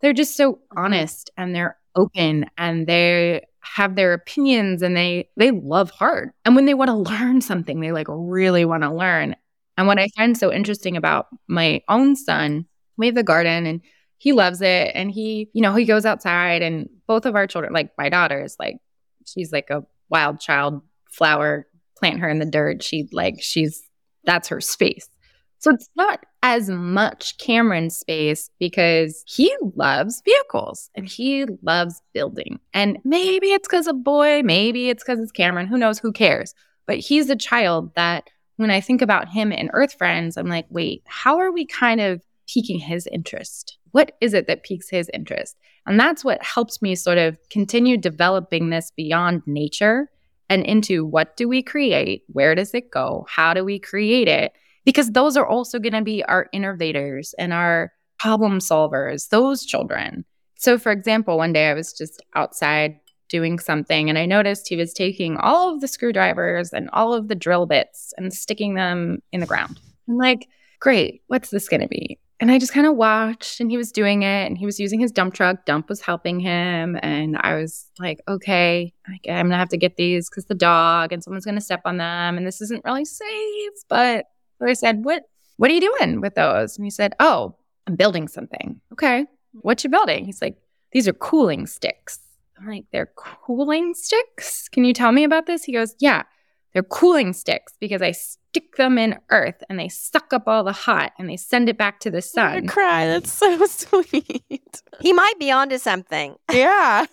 [0.00, 5.52] They're just so honest and they're open and they have their opinions and they they
[5.52, 6.32] love hard.
[6.44, 9.36] And when they want to learn something, they like really want to learn.
[9.78, 12.66] And what I find so interesting about my own son,
[12.96, 13.80] we have the garden and
[14.18, 17.74] he loves it and he you know he goes outside and both of our children
[17.74, 18.78] like my daughter is like
[19.26, 21.66] she's like a wild child flower
[21.98, 23.82] plant her in the dirt she like she's
[24.24, 25.10] that's her space
[25.58, 32.58] so it's not as much Cameron's space because he loves vehicles and he loves building.
[32.74, 36.52] And maybe it's because of boy, maybe it's because it's Cameron, who knows, who cares.
[36.88, 40.66] But he's a child that when I think about him and Earth Friends, I'm like,
[40.68, 43.78] wait, how are we kind of piquing his interest?
[43.92, 45.56] What is it that piques his interest?
[45.86, 50.10] And that's what helps me sort of continue developing this beyond nature
[50.48, 52.24] and into what do we create?
[52.28, 53.26] Where does it go?
[53.28, 54.52] How do we create it?
[54.84, 60.24] Because those are also going to be our innovators and our problem solvers, those children.
[60.56, 64.76] So, for example, one day I was just outside doing something and I noticed he
[64.76, 69.22] was taking all of the screwdrivers and all of the drill bits and sticking them
[69.32, 69.80] in the ground.
[70.06, 70.48] I'm like,
[70.80, 72.18] great, what's this going to be?
[72.42, 74.98] And I just kind of watched and he was doing it and he was using
[74.98, 75.64] his dump truck.
[75.64, 76.98] Dump was helping him.
[77.00, 81.12] And I was like, okay, I'm going to have to get these because the dog
[81.12, 82.36] and someone's going to step on them.
[82.36, 83.72] And this isn't really safe.
[83.88, 84.26] But
[84.58, 85.22] so I said, what,
[85.58, 86.76] what are you doing with those?
[86.76, 87.54] And he said, oh,
[87.86, 88.80] I'm building something.
[88.92, 89.24] Okay.
[89.52, 90.24] What you building?
[90.24, 90.56] He's like,
[90.90, 92.18] these are cooling sticks.
[92.58, 94.68] I'm like, they're cooling sticks?
[94.68, 95.62] Can you tell me about this?
[95.62, 96.24] He goes, yeah,
[96.74, 100.72] they're cooling sticks because I stick them in earth and they suck up all the
[100.72, 102.52] hot and they send it back to the sun.
[102.52, 103.06] I'm cry.
[103.06, 104.82] That's so sweet.
[105.00, 106.34] He might be onto something.
[106.52, 107.06] Yeah.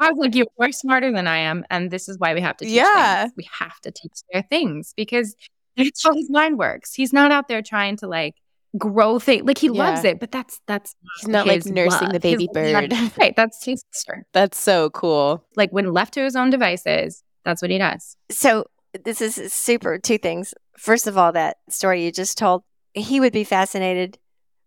[0.00, 2.56] I was like, you are smarter than I am, and this is why we have
[2.58, 3.22] to teach Yeah.
[3.22, 3.32] things.
[3.36, 5.34] We have to teach their things because
[5.76, 6.94] that's how his mind works.
[6.94, 8.34] He's not out there trying to like
[8.78, 9.46] grow things.
[9.46, 12.72] Like he loves it, but that's that's He's not like his nursing the baby His
[12.72, 13.18] love- bird.
[13.18, 13.34] right?
[13.36, 14.26] That's his sister.
[14.32, 15.44] That's so cool.
[15.56, 18.16] Like when left to his own devices, that's what he does.
[18.30, 18.66] So
[19.04, 19.98] this is super.
[19.98, 20.54] Two things.
[20.76, 24.18] First of all, that story you just told, he would be fascinated,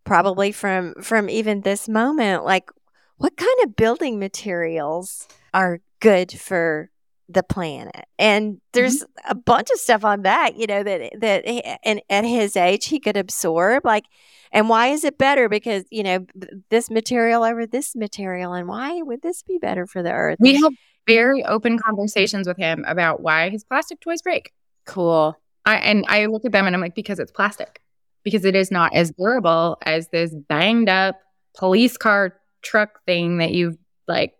[0.03, 2.45] probably from from even this moment.
[2.45, 2.69] Like,
[3.17, 6.89] what kind of building materials are good for
[7.27, 8.05] the planet?
[8.17, 9.31] And there's mm-hmm.
[9.31, 12.87] a bunch of stuff on that, you know, that that he- and at his age
[12.87, 13.85] he could absorb.
[13.85, 14.05] Like,
[14.51, 15.47] and why is it better?
[15.47, 16.25] Because you know
[16.69, 20.37] this material over this material, and why would this be better for the earth?
[20.39, 20.73] We have
[21.09, 24.51] very open conversations with him about why his plastic toys break.
[24.85, 25.35] Cool.
[25.65, 27.81] I and I look at them and I'm like, because it's plastic.
[28.23, 31.19] Because it is not as durable as this banged up
[31.57, 34.33] police car truck thing that you've like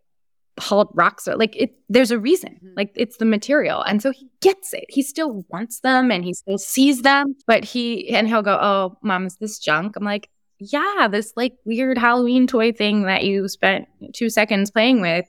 [0.60, 2.60] hauled rocks or like it there's a reason.
[2.64, 2.74] Mhm.
[2.76, 3.82] Like it's the material.
[3.82, 4.86] And so he gets it.
[4.90, 8.98] He still wants them and he still sees them, but he and he'll go, Oh,
[9.02, 9.96] mom, is this junk?
[9.96, 15.00] I'm like, Yeah, this like weird Halloween toy thing that you spent two seconds playing
[15.02, 15.26] with.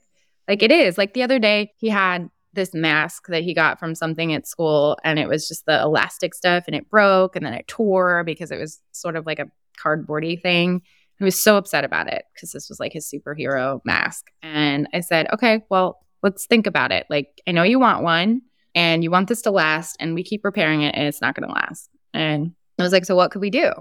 [0.50, 0.98] Like it is.
[0.98, 4.98] Like the other day he had this mask that he got from something at school
[5.04, 8.50] and it was just the elastic stuff and it broke and then it tore because
[8.50, 9.48] it was sort of like a
[9.80, 10.82] cardboardy thing.
[11.18, 14.26] He was so upset about it because this was like his superhero mask.
[14.42, 17.06] And I said, okay, well, let's think about it.
[17.08, 18.42] Like, I know you want one
[18.74, 21.48] and you want this to last, and we keep repairing it and it's not going
[21.48, 21.90] to last.
[22.12, 23.72] And I was like, so what could we do?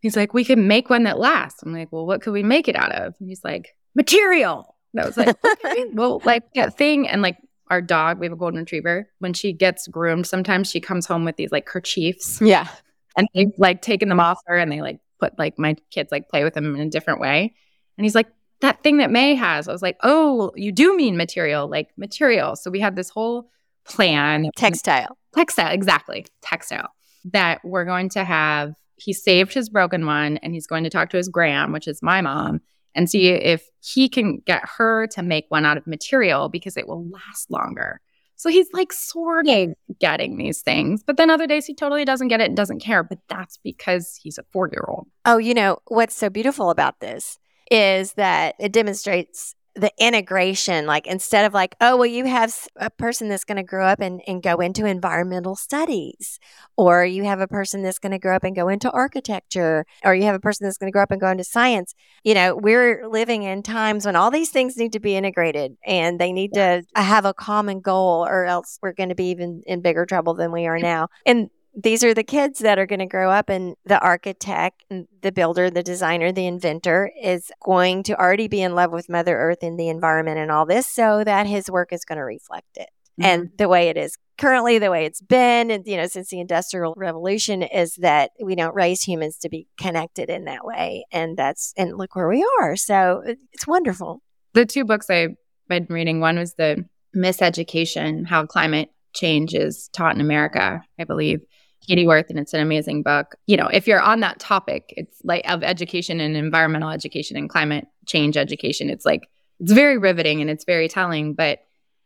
[0.00, 1.62] He's like, we can make one that lasts.
[1.62, 3.14] I'm like, well, what could we make it out of?
[3.18, 4.76] And he's like, material.
[4.92, 7.08] And I was like, okay, well, like that thing.
[7.08, 7.38] And like
[7.68, 9.08] our dog, we have a golden retriever.
[9.18, 12.68] When she gets groomed, sometimes she comes home with these like kerchiefs Yeah.
[13.16, 16.28] and they've like taken them off her and they like put like my kids like
[16.28, 17.54] play with them in a different way.
[17.96, 18.28] And he's like,
[18.60, 19.66] that thing that May has.
[19.68, 22.54] I was like, oh, you do mean material, like material.
[22.56, 23.48] So we had this whole
[23.84, 24.50] plan.
[24.56, 25.16] textile.
[25.34, 26.26] Textile, exactly.
[26.42, 26.88] Textile.
[27.32, 28.74] That we're going to have.
[28.96, 32.02] He saved his broken one and he's going to talk to his gram, which is
[32.02, 32.60] my mom,
[32.94, 36.86] and see if he can get her to make one out of material because it
[36.86, 38.00] will last longer.
[38.36, 42.28] So he's like sort of getting these things, but then other days he totally doesn't
[42.28, 43.04] get it and doesn't care.
[43.04, 45.06] But that's because he's a four year old.
[45.24, 47.38] Oh, you know, what's so beautiful about this
[47.70, 50.86] is that it demonstrates the integration.
[50.86, 54.00] Like, instead of like, oh, well, you have a person that's going to grow up
[54.00, 56.38] and, and go into environmental studies,
[56.76, 60.14] or you have a person that's going to grow up and go into architecture, or
[60.14, 61.94] you have a person that's going to grow up and go into science.
[62.22, 66.20] You know, we're living in times when all these things need to be integrated and
[66.20, 69.62] they need to uh, have a common goal, or else we're going to be even
[69.66, 71.08] in bigger trouble than we are now.
[71.24, 74.84] And these are the kids that are going to grow up and the architect
[75.22, 79.36] the builder the designer the inventor is going to already be in love with mother
[79.36, 82.76] earth and the environment and all this so that his work is going to reflect
[82.76, 82.88] it.
[83.20, 83.24] Mm-hmm.
[83.24, 86.40] and the way it is currently the way it's been and you know since the
[86.40, 91.36] industrial revolution is that we don't raise humans to be connected in that way and
[91.36, 92.74] that's and look where we are.
[92.74, 94.22] So it's wonderful.
[94.54, 95.36] The two books i've
[95.68, 101.40] been reading one was the miseducation how climate change is taught in america i believe
[101.86, 105.20] katie worth and it's an amazing book you know if you're on that topic it's
[105.24, 109.28] like of education and environmental education and climate change education it's like
[109.60, 111.60] it's very riveting and it's very telling but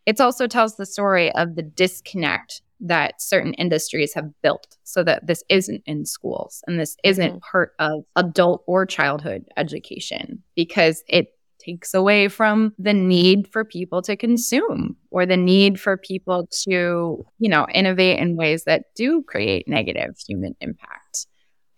[0.07, 5.27] it also tells the story of the disconnect that certain industries have built so that
[5.27, 7.51] this isn't in schools and this isn't mm-hmm.
[7.51, 11.36] part of adult or childhood education because it
[11.67, 17.27] takes away from the need for people to consume or the need for people to,
[17.39, 21.27] you know, innovate in ways that do create negative human impact.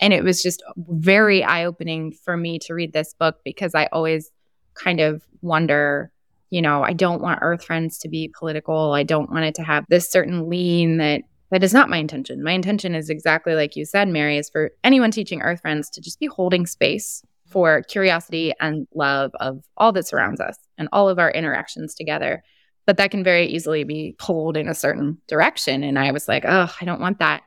[0.01, 3.89] And it was just very eye opening for me to read this book because I
[3.93, 4.30] always
[4.74, 6.12] kind of wonder
[6.51, 8.93] you know, I don't want Earth Friends to be political.
[8.93, 12.43] I don't want it to have this certain lean that that is not my intention.
[12.43, 16.01] My intention is exactly like you said, Mary, is for anyone teaching Earth Friends to
[16.01, 21.09] just be holding space for curiosity and love of all that surrounds us and all
[21.09, 22.42] of our interactions together.
[22.86, 25.82] But that can very easily be pulled in a certain direction.
[25.82, 27.42] And I was like, oh, I don't want that.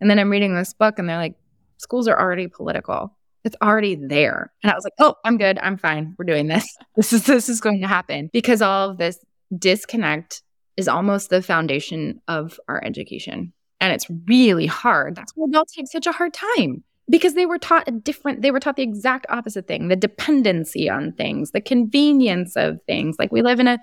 [0.00, 1.34] And then I'm reading this book and they're like,
[1.78, 3.14] schools are already political.
[3.44, 4.52] It's already there.
[4.62, 5.58] And I was like, oh, I'm good.
[5.58, 6.14] I'm fine.
[6.18, 6.66] We're doing this.
[6.96, 9.18] This is this is going to happen because all of this
[9.56, 10.42] disconnect
[10.78, 13.52] is almost the foundation of our education.
[13.80, 15.14] And it's really hard.
[15.14, 18.50] That's why adults take such a hard time because they were taught a different, they
[18.50, 23.16] were taught the exact opposite thing the dependency on things, the convenience of things.
[23.18, 23.78] Like we live in a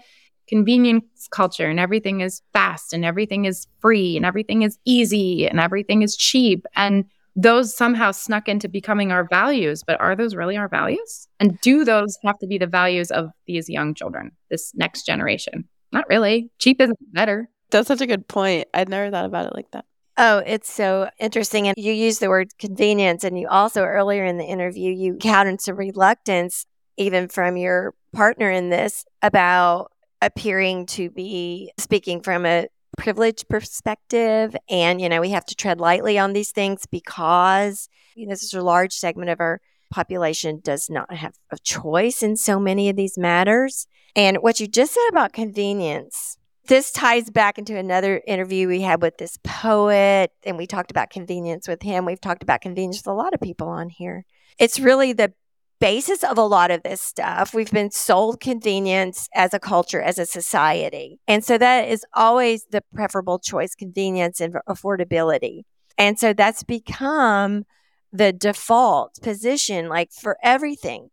[0.48, 5.60] convenience culture and everything is fast and everything is free and everything is easy and
[5.60, 6.66] everything is cheap.
[6.76, 7.06] And
[7.36, 11.28] those somehow snuck into becoming our values, but are those really our values?
[11.40, 15.68] And do those have to be the values of these young children, this next generation?
[15.92, 16.52] Not really.
[16.60, 17.50] Cheap isn't better.
[17.72, 18.68] That's such a good point.
[18.74, 19.86] I'd never thought about it like that.
[20.16, 21.68] Oh, it's so interesting.
[21.68, 25.60] And you use the word convenience, and you also earlier in the interview, you counted
[25.60, 26.66] some reluctance,
[26.98, 29.92] even from your partner in this, about
[30.22, 34.56] appearing to be speaking from a privilege perspective.
[34.70, 38.44] And, you know, we have to tread lightly on these things because, you know, this
[38.44, 39.62] is a large segment of our
[39.92, 43.88] population does not have a choice in so many of these matters.
[44.16, 46.38] And what you just said about convenience,
[46.68, 51.10] this ties back into another interview we had with this poet, and we talked about
[51.10, 52.06] convenience with him.
[52.06, 54.26] We've talked about convenience with a lot of people on here.
[54.58, 55.34] It's really the
[55.80, 57.54] basis of a lot of this stuff.
[57.54, 61.20] We've been sold convenience as a culture, as a society.
[61.28, 65.64] And so that is always the preferable choice convenience and affordability.
[65.98, 67.66] And so that's become
[68.14, 71.10] the default position, like for everything.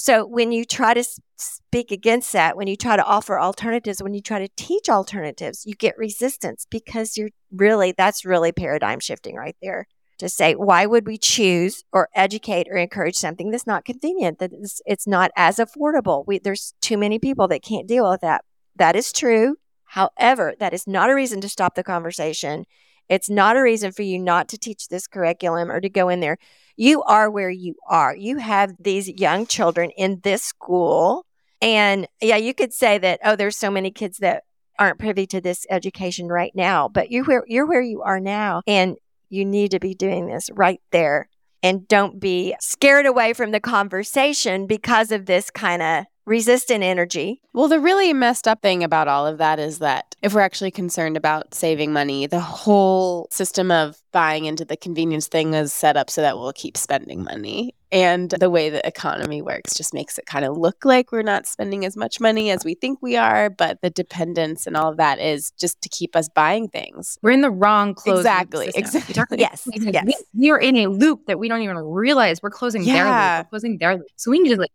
[0.00, 1.04] So when you try to
[1.36, 5.66] speak against that, when you try to offer alternatives, when you try to teach alternatives,
[5.66, 9.86] you get resistance because you're really, that's really paradigm shifting right there
[10.16, 14.54] to say, why would we choose or educate or encourage something that's not convenient, that
[14.54, 16.24] is, it's not as affordable?
[16.26, 18.42] We, there's too many people that can't deal with that.
[18.76, 19.56] That is true.
[19.84, 22.64] However, that is not a reason to stop the conversation.
[23.10, 26.20] It's not a reason for you not to teach this curriculum or to go in
[26.20, 26.38] there.
[26.76, 28.16] You are where you are.
[28.16, 31.26] You have these young children in this school.
[31.60, 34.44] And yeah, you could say that, oh, there's so many kids that
[34.78, 38.62] aren't privy to this education right now, but you're where you're where you are now.
[38.66, 38.96] And
[39.28, 41.28] you need to be doing this right there.
[41.62, 47.42] And don't be scared away from the conversation because of this kind of resistant energy.
[47.52, 50.70] Well, the really messed up thing about all of that is that if we're actually
[50.70, 55.96] concerned about saving money, the whole system of buying into the convenience thing is set
[55.96, 57.74] up so that we'll keep spending money.
[57.90, 61.48] And the way the economy works just makes it kind of look like we're not
[61.48, 64.98] spending as much money as we think we are, but the dependence and all of
[64.98, 67.18] that is just to keep us buying things.
[67.22, 68.70] We're in the wrong closed exactly.
[68.76, 69.40] Exactly.
[69.40, 69.66] yes.
[69.74, 70.04] yes.
[70.06, 72.94] We, we, are in a loop that we don't even realize we're closing yeah.
[72.94, 73.46] their loop.
[73.46, 74.06] We're closing their loop.
[74.14, 74.70] So we need to like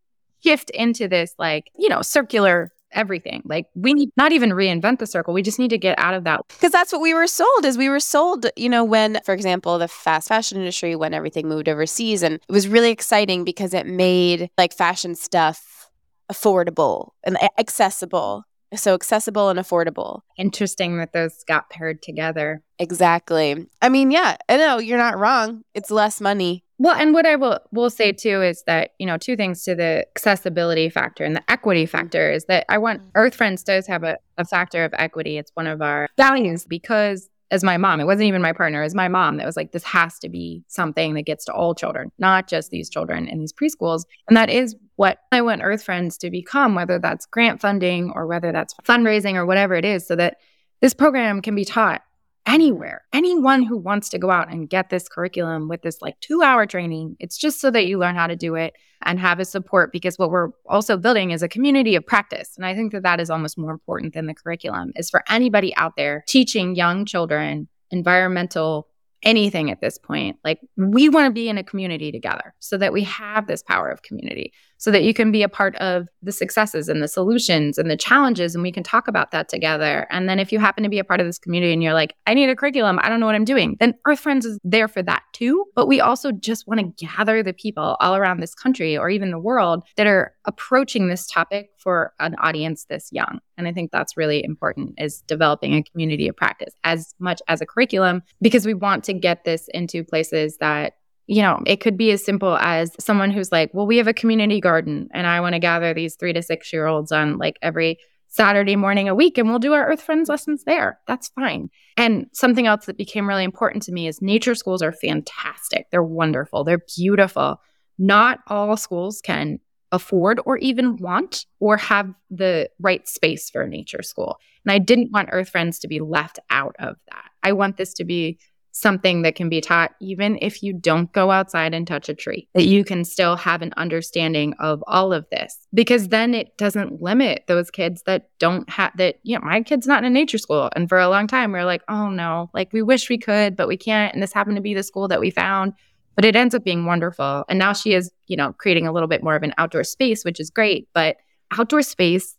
[0.46, 3.42] shift into this like, you know, circular everything.
[3.46, 5.34] Like we need not even reinvent the circle.
[5.34, 6.42] We just need to get out of that.
[6.48, 9.78] Because that's what we were sold is we were sold, you know, when, for example,
[9.78, 12.24] the fast fashion industry, when everything moved overseas.
[12.24, 15.90] And it was really exciting because it made like fashion stuff
[16.32, 18.44] affordable and accessible.
[18.74, 20.22] So accessible and affordable.
[20.38, 22.62] Interesting that those got paired together.
[22.78, 23.68] Exactly.
[23.82, 25.64] I mean, yeah, I know you're not wrong.
[25.74, 29.18] It's less money well, and what I will will say too is that you know
[29.18, 33.10] two things to the accessibility factor and the equity factor is that I want mm-hmm.
[33.16, 35.38] Earth Friends does have a, a factor of equity.
[35.38, 38.00] It's one of our values because as my mom.
[38.00, 40.30] It wasn't even my partner, it was my mom that was like, this has to
[40.30, 44.04] be something that gets to all children, not just these children in these preschools.
[44.28, 48.28] And that is what I want Earth Friends to become, whether that's grant funding or
[48.28, 50.38] whether that's fundraising or whatever it is, so that
[50.82, 52.02] this program can be taught
[52.46, 53.04] anywhere.
[53.14, 56.66] Anyone who wants to go out and get this curriculum with this like two hour
[56.66, 58.74] training, it's just so that you learn how to do it
[59.04, 62.54] and have a support because what we're also building is a community of practice.
[62.58, 65.76] And I think that that is almost more important than the curriculum is for anybody
[65.76, 68.88] out there teaching young children environmental
[69.24, 70.38] anything at this point.
[70.44, 73.90] Like we want to be in a community together so that we have this power
[73.90, 77.78] of community, so that you can be a part of the successes and the solutions
[77.78, 80.08] and the challenges, and we can talk about that together.
[80.10, 82.16] And then if you happen to be a part of this community and you're like,
[82.28, 84.88] I need a curriculum, I don't know what I'm doing, then Earth Friends is there
[84.88, 85.66] for that too.
[85.76, 89.32] But we also just want to gather the people all around this country or even
[89.32, 93.40] the world that are approaching this topic for an audience this young.
[93.58, 97.62] And I think that's really important is developing a community of practice as much as
[97.62, 100.94] a curriculum because we want to get this into places that
[101.28, 104.14] you know, it could be as simple as someone who's like, well, we have a
[104.14, 107.58] community garden and I want to gather these three to six year olds on like
[107.62, 107.98] every
[108.28, 111.00] Saturday morning a week and we'll do our Earth Friends lessons there.
[111.08, 111.70] That's fine.
[111.98, 115.88] And something else that became really important to me is nature schools are fantastic.
[115.90, 116.64] They're wonderful.
[116.64, 117.62] They're beautiful.
[117.98, 119.60] Not all schools can
[119.92, 124.38] afford or even want or have the right space for a nature school.
[124.66, 127.30] And I didn't want Earth Friends to be left out of that.
[127.42, 128.40] I want this to be
[128.78, 132.46] something that can be taught even if you don't go outside and touch a tree,
[132.54, 137.02] that you can still have an understanding of all of this because then it doesn't
[137.02, 140.38] limit those kids that don't have that, you know, my kid's not in a nature
[140.38, 140.70] school.
[140.76, 143.56] And for a long time, we are like, oh no, like we wish we could,
[143.56, 144.14] but we can't.
[144.14, 145.74] And this happened to be the school that we found
[146.16, 147.44] but it ends up being wonderful.
[147.50, 150.24] And now she is, you know, creating a little bit more of an outdoor space,
[150.24, 150.88] which is great.
[150.94, 151.18] But
[151.52, 152.38] outdoor space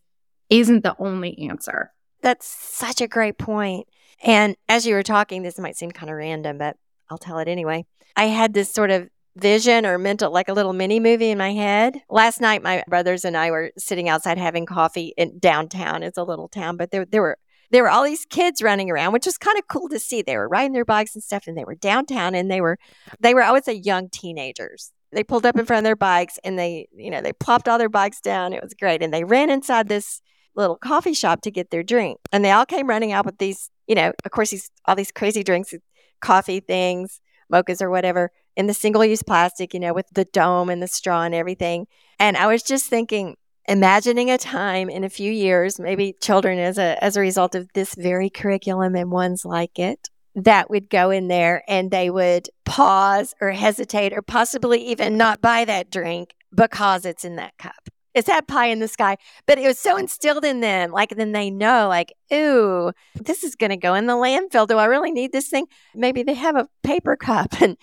[0.48, 1.92] isn't the only answer.
[2.22, 3.86] That's such a great point.
[4.22, 6.76] And as you were talking, this might seem kind of random, but
[7.10, 7.86] I'll tell it anyway.
[8.16, 11.52] I had this sort of vision or mental, like a little mini movie in my
[11.52, 12.00] head.
[12.08, 16.02] Last night, my brothers and I were sitting outside having coffee in downtown.
[16.02, 17.38] It's a little town, but there, there were
[17.70, 20.22] there were all these kids running around, which was kind of cool to see.
[20.22, 22.78] They were riding their bikes and stuff, and they were downtown, and they were
[23.20, 24.92] they were I would say young teenagers.
[25.12, 27.78] They pulled up in front of their bikes, and they you know they plopped all
[27.78, 28.52] their bikes down.
[28.52, 30.22] It was great, and they ran inside this
[30.54, 33.70] little coffee shop to get their drink, and they all came running out with these
[33.86, 35.74] you know of course these all these crazy drinks,
[36.20, 37.20] coffee things,
[37.52, 40.88] mochas or whatever in the single use plastic, you know, with the dome and the
[40.88, 41.86] straw and everything.
[42.18, 43.36] And I was just thinking,
[43.68, 47.68] imagining a time in a few years, maybe children as a as a result of
[47.74, 52.48] this very curriculum and ones like it, that would go in there and they would
[52.64, 57.88] pause or hesitate or possibly even not buy that drink because it's in that cup.
[58.16, 59.18] It's that pie in the sky.
[59.46, 60.90] But it was so instilled in them.
[60.90, 64.66] Like then they know, like, ooh, this is gonna go in the landfill.
[64.66, 65.66] Do I really need this thing?
[65.94, 67.76] Maybe they have a paper cup and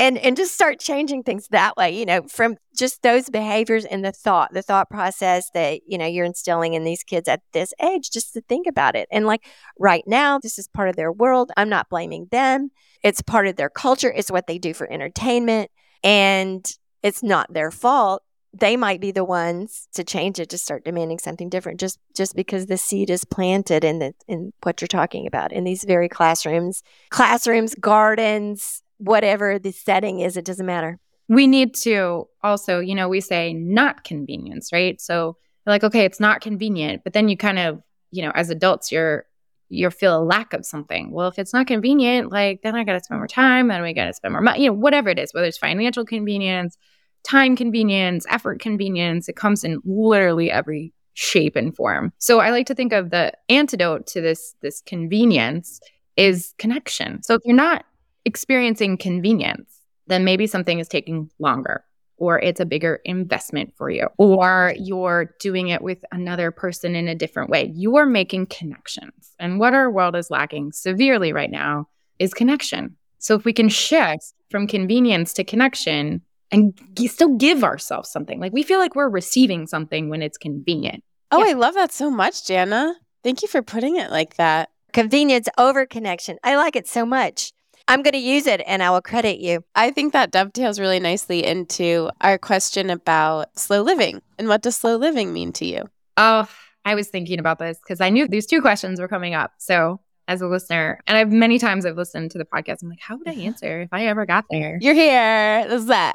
[0.00, 4.04] and and just start changing things that way you know from just those behaviors and
[4.04, 7.74] the thought the thought process that you know you're instilling in these kids at this
[7.82, 9.44] age just to think about it and like
[9.78, 12.70] right now this is part of their world i'm not blaming them
[13.02, 15.70] it's part of their culture it's what they do for entertainment
[16.02, 18.22] and it's not their fault
[18.52, 22.34] they might be the ones to change it to start demanding something different just just
[22.34, 26.08] because the seed is planted in the in what you're talking about in these very
[26.08, 30.98] classrooms classrooms gardens whatever the setting is, it doesn't matter.
[31.28, 35.00] We need to also, you know, we say not convenience, right?
[35.00, 35.36] So
[35.66, 39.24] like, okay, it's not convenient, but then you kind of, you know, as adults, you're
[39.72, 41.12] you feel a lack of something.
[41.12, 43.94] Well, if it's not convenient, like then I got to spend more time, then we
[43.94, 46.76] got to spend more money, you know, whatever it is, whether it's financial convenience,
[47.24, 52.12] time convenience, effort convenience, it comes in literally every shape and form.
[52.18, 55.80] So I like to think of the antidote to this this convenience
[56.16, 57.22] is connection.
[57.22, 57.84] So if you're not
[58.24, 61.84] experiencing convenience, then maybe something is taking longer
[62.20, 67.08] or it's a bigger investment for you, or you're doing it with another person in
[67.08, 67.72] a different way.
[67.74, 69.32] You are making connections.
[69.38, 72.94] And what our world is lacking severely right now is connection.
[73.18, 76.20] So if we can shift from convenience to connection
[76.50, 80.38] and g- still give ourselves something, like we feel like we're receiving something when it's
[80.38, 81.02] convenient.
[81.30, 81.50] Oh, yeah.
[81.50, 82.94] I love that so much, Janna.
[83.22, 84.70] Thank you for putting it like that.
[84.92, 86.38] Convenience over connection.
[86.42, 87.52] I like it so much.
[87.86, 89.64] I'm going to use it and I will credit you.
[89.74, 94.76] I think that dovetails really nicely into our question about slow living and what does
[94.76, 95.84] slow living mean to you?
[96.16, 96.48] Oh,
[96.84, 99.52] I was thinking about this because I knew these two questions were coming up.
[99.58, 103.00] So, as a listener, and I've many times I've listened to the podcast, I'm like,
[103.00, 104.78] how would I answer if I ever got there?
[104.80, 105.66] You're here.
[105.68, 106.14] This is that.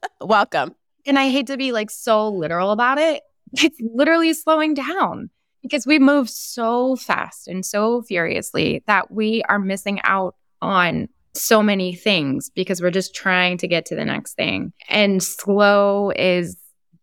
[0.20, 0.74] Welcome.
[1.06, 3.22] And I hate to be like so literal about it.
[3.54, 5.30] It's literally slowing down
[5.62, 11.62] because we move so fast and so furiously that we are missing out on so
[11.62, 14.74] many things because we're just trying to get to the next thing.
[14.90, 16.58] And slow is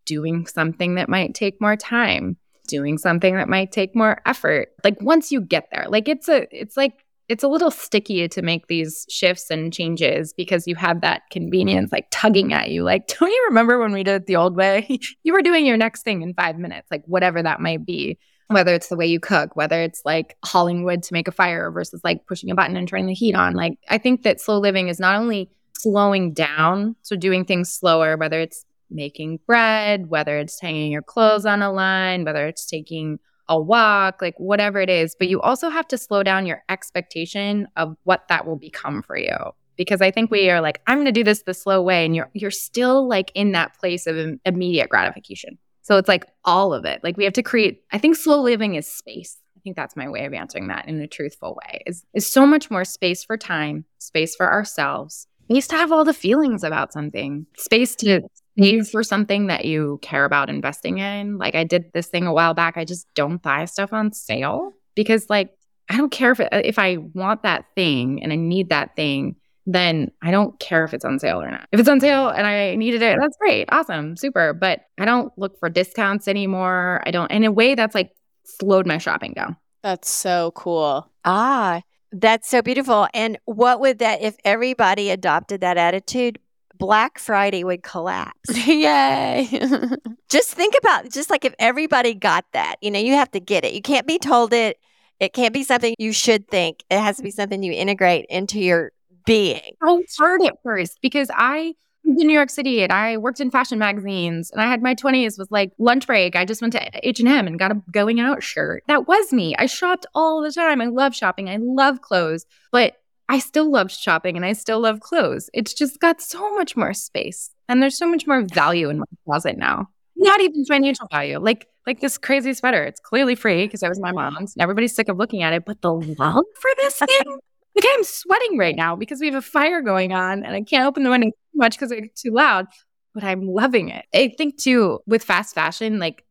[0.05, 2.37] doing something that might take more time,
[2.67, 4.69] doing something that might take more effort.
[4.83, 8.41] Like once you get there, like it's a it's like it's a little sticky to
[8.41, 12.83] make these shifts and changes because you have that convenience like tugging at you.
[12.83, 14.99] Like, don't you remember when we did it the old way?
[15.23, 18.73] you were doing your next thing in five minutes, like whatever that might be whether
[18.73, 22.01] it's the way you cook, whether it's like hauling wood to make a fire versus
[22.03, 23.53] like pushing a button and turning the heat on.
[23.53, 28.17] Like, I think that slow living is not only slowing down, so doing things slower,
[28.17, 33.19] whether it's making bread, whether it's hanging your clothes on a line, whether it's taking
[33.49, 37.67] a walk, like whatever it is, but you also have to slow down your expectation
[37.75, 39.35] of what that will become for you.
[39.75, 42.15] Because I think we are like, I'm going to do this the slow way, and
[42.15, 44.15] you're you're still like in that place of
[44.45, 45.57] immediate gratification.
[45.81, 47.03] So it's like all of it.
[47.03, 49.37] Like we have to create, I think slow living is space.
[49.57, 51.81] I think that's my way of answering that in a truthful way.
[51.87, 56.05] Is is so much more space for time, space for ourselves, space to have all
[56.05, 58.21] the feelings about something, space to
[58.57, 61.37] save for something that you care about investing in.
[61.37, 62.77] Like I did this thing a while back.
[62.77, 65.51] I just don't buy stuff on sale because like
[65.89, 69.35] I don't care if it, if I want that thing and I need that thing
[69.65, 71.67] then I don't care if it's on sale or not.
[71.71, 73.69] If it's on sale and I needed it, that's great.
[73.71, 74.17] Awesome.
[74.17, 74.53] Super.
[74.53, 77.01] But I don't look for discounts anymore.
[77.05, 78.11] I don't, in a way that's like
[78.43, 79.55] slowed my shopping down.
[79.81, 81.09] That's so cool.
[81.23, 81.81] Ah,
[82.11, 83.07] that's so beautiful.
[83.13, 86.39] And what would that, if everybody adopted that attitude,
[86.83, 88.57] Black Friday would collapse.
[88.67, 89.47] Yay.
[90.29, 93.63] just think about just like if everybody got that, you know, you have to get
[93.63, 93.71] it.
[93.71, 94.77] You can't be told it.
[95.21, 96.83] It can't be something you should think.
[96.89, 98.91] It has to be something you integrate into your
[99.25, 99.77] being.
[99.81, 101.73] So hard at first because I
[102.03, 104.93] was in New York City and I worked in fashion magazines and I had my
[104.93, 106.35] 20s was like lunch break.
[106.35, 108.83] I just went to H&M and got a going out shirt.
[108.89, 109.55] That was me.
[109.57, 110.81] I shopped all the time.
[110.81, 111.47] I love shopping.
[111.47, 112.97] I love clothes, but
[113.29, 115.49] I still love shopping and I still love clothes.
[115.53, 119.05] It's just got so much more space and there's so much more value in my
[119.25, 119.87] closet now.
[120.15, 121.39] Not even financial value.
[121.39, 122.83] Like like this crazy sweater.
[122.83, 125.65] It's clearly free because it was my mom's and everybody's sick of looking at it,
[125.65, 127.39] but the love for this thing
[127.75, 130.85] like I'm sweating right now because we have a fire going on and I can't
[130.85, 132.67] open the window too much because it's too loud,
[133.13, 134.05] but I'm loving it.
[134.13, 136.23] I think too, with fast fashion, like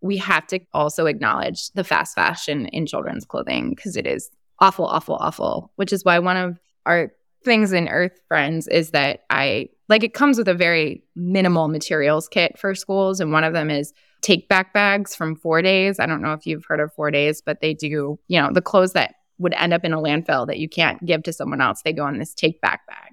[0.00, 4.30] we have to also acknowledge the fast fashion in children's clothing because it is
[4.60, 7.12] awful, awful, awful, which is why one of our
[7.44, 12.28] things in Earth Friends is that I like it comes with a very minimal materials
[12.28, 13.20] kit for schools.
[13.20, 15.98] And one of them is take back bags from For Days.
[15.98, 18.60] I don't know if you've heard of For Days, but they do, you know, the
[18.60, 21.82] clothes that would end up in a landfill that you can't give to someone else.
[21.82, 23.12] They go in this take back bag.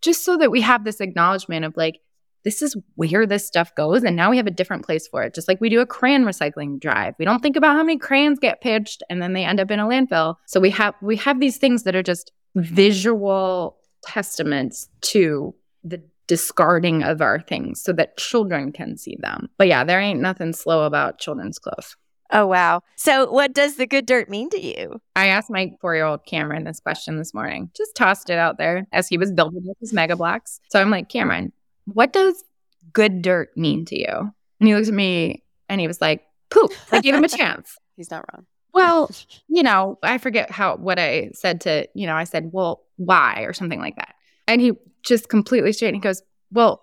[0.00, 2.00] Just so that we have this acknowledgement of like,
[2.46, 4.04] this is where this stuff goes.
[4.04, 5.34] And now we have a different place for it.
[5.34, 7.16] Just like we do a crayon recycling drive.
[7.18, 9.80] We don't think about how many crayons get pitched and then they end up in
[9.80, 10.36] a landfill.
[10.46, 17.02] So we have we have these things that are just visual testaments to the discarding
[17.02, 19.48] of our things so that children can see them.
[19.58, 21.96] But yeah, there ain't nothing slow about children's clothes.
[22.32, 22.80] Oh, wow.
[22.96, 25.00] So, what does the good dirt mean to you?
[25.14, 28.58] I asked my four year old Cameron this question this morning, just tossed it out
[28.58, 30.60] there as he was building with his Mega Bloks.
[30.70, 31.52] So, I'm like, Cameron,
[31.86, 32.44] what does
[32.92, 34.32] good dirt mean to you?
[34.60, 36.72] And he looked at me and he was like, poop.
[36.92, 37.76] I gave him a chance.
[37.96, 38.46] He's not wrong.
[38.72, 39.10] Well,
[39.48, 43.40] you know, I forget how what I said to, you know, I said, well, why
[43.40, 44.14] or something like that.
[44.46, 44.72] And he
[45.02, 46.22] just completely straight and he goes,
[46.52, 46.82] well,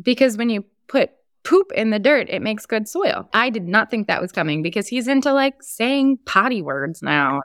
[0.00, 1.10] because when you put
[1.44, 3.28] poop in the dirt, it makes good soil.
[3.32, 7.42] I did not think that was coming because he's into like saying potty words now.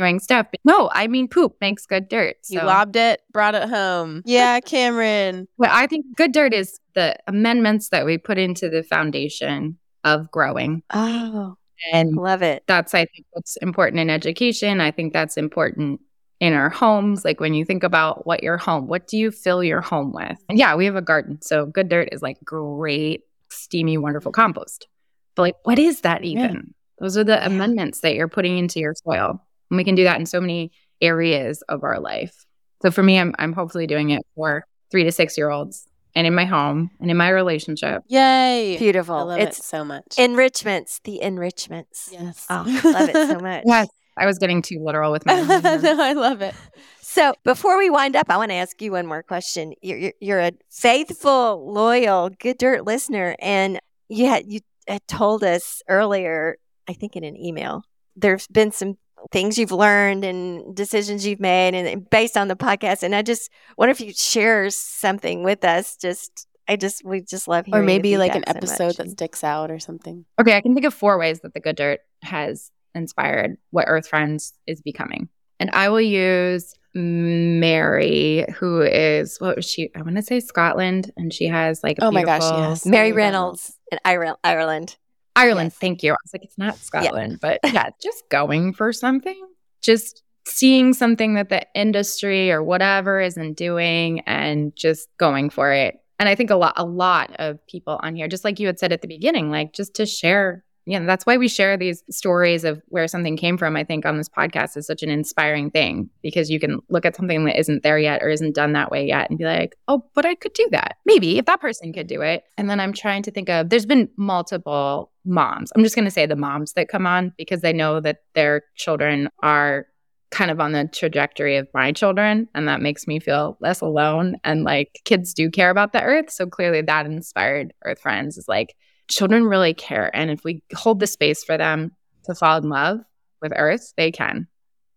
[0.00, 0.46] Doing stuff.
[0.50, 2.36] But no, I mean poop makes good dirt.
[2.42, 2.54] So.
[2.54, 4.22] You lobbed it, brought it home.
[4.30, 5.46] Yeah, Cameron.
[5.58, 10.30] Well, I think good dirt is the amendments that we put into the foundation of
[10.30, 10.82] growing.
[10.90, 11.56] Oh,
[11.92, 12.62] and love it.
[12.66, 14.80] That's I think what's important in education.
[14.80, 16.00] I think that's important
[16.40, 17.24] in our homes.
[17.24, 20.38] Like when you think about what your home, what do you fill your home with?
[20.48, 21.40] And yeah, we have a garden.
[21.42, 24.88] So good dirt is like great steamy, wonderful compost.
[25.34, 26.52] But like, what is that even?
[26.52, 26.60] Yeah.
[27.00, 27.46] Those are the yeah.
[27.46, 29.44] amendments that you're putting into your soil.
[29.70, 32.44] And we can do that in so many areas of our life.
[32.82, 36.26] So for me, I'm I'm hopefully doing it for three to six year olds and
[36.26, 38.02] in my home and in my relationship.
[38.08, 38.76] Yay.
[38.78, 39.14] Beautiful.
[39.14, 40.18] I love it's it so much.
[40.18, 42.10] Enrichments, the enrichments.
[42.12, 42.46] Yes.
[42.50, 43.64] Oh, love it so much.
[43.66, 43.88] Yes.
[44.16, 45.40] I was getting too literal with my.
[45.40, 46.54] no, I love it.
[47.00, 49.72] So before we wind up, I want to ask you one more question.
[49.82, 55.42] You're, you're, you're a faithful, loyal, good dirt listener, and you had you had told
[55.42, 56.56] us earlier,
[56.88, 57.82] I think in an email,
[58.16, 58.98] there's been some
[59.32, 63.02] things you've learned and decisions you've made, and based on the podcast.
[63.02, 65.96] And I just wonder if you share something with us.
[65.96, 69.42] Just I just we just love hearing, or maybe like an episode so that sticks
[69.42, 70.24] out or something.
[70.40, 74.08] Okay, I can think of four ways that the good dirt has inspired what Earth
[74.08, 75.28] Friends is becoming.
[75.58, 79.90] And I will use Mary, who is what was she?
[79.94, 83.76] I want to say Scotland, and she has like oh my gosh, yes, Mary Reynolds
[83.92, 84.96] in Ireland.
[85.40, 85.78] Ireland, yes.
[85.78, 86.12] thank you.
[86.12, 87.58] I was like, it's not Scotland, yeah.
[87.62, 89.40] but yeah, just going for something,
[89.82, 95.96] just seeing something that the industry or whatever isn't doing, and just going for it.
[96.18, 98.78] And I think a lot, a lot of people on here, just like you had
[98.78, 102.64] said at the beginning, like just to share yeah, that's why we share these stories
[102.64, 103.76] of where something came from.
[103.76, 107.14] I think on this podcast is such an inspiring thing because you can look at
[107.14, 110.04] something that isn't there yet or isn't done that way yet and be like, oh,
[110.16, 110.96] but I could do that.
[111.06, 112.42] Maybe if that person could do it.
[112.58, 115.70] And then I'm trying to think of, there's been multiple moms.
[115.76, 118.62] I'm just going to say the moms that come on because they know that their
[118.74, 119.86] children are
[120.32, 122.48] kind of on the trajectory of my children.
[122.52, 124.38] And that makes me feel less alone.
[124.42, 126.32] And like kids do care about the earth.
[126.32, 128.74] So clearly that inspired Earth Friends is like,
[129.10, 130.14] children really care.
[130.14, 131.92] And if we hold the space for them
[132.24, 133.00] to fall in love
[133.42, 134.46] with Earth, they can.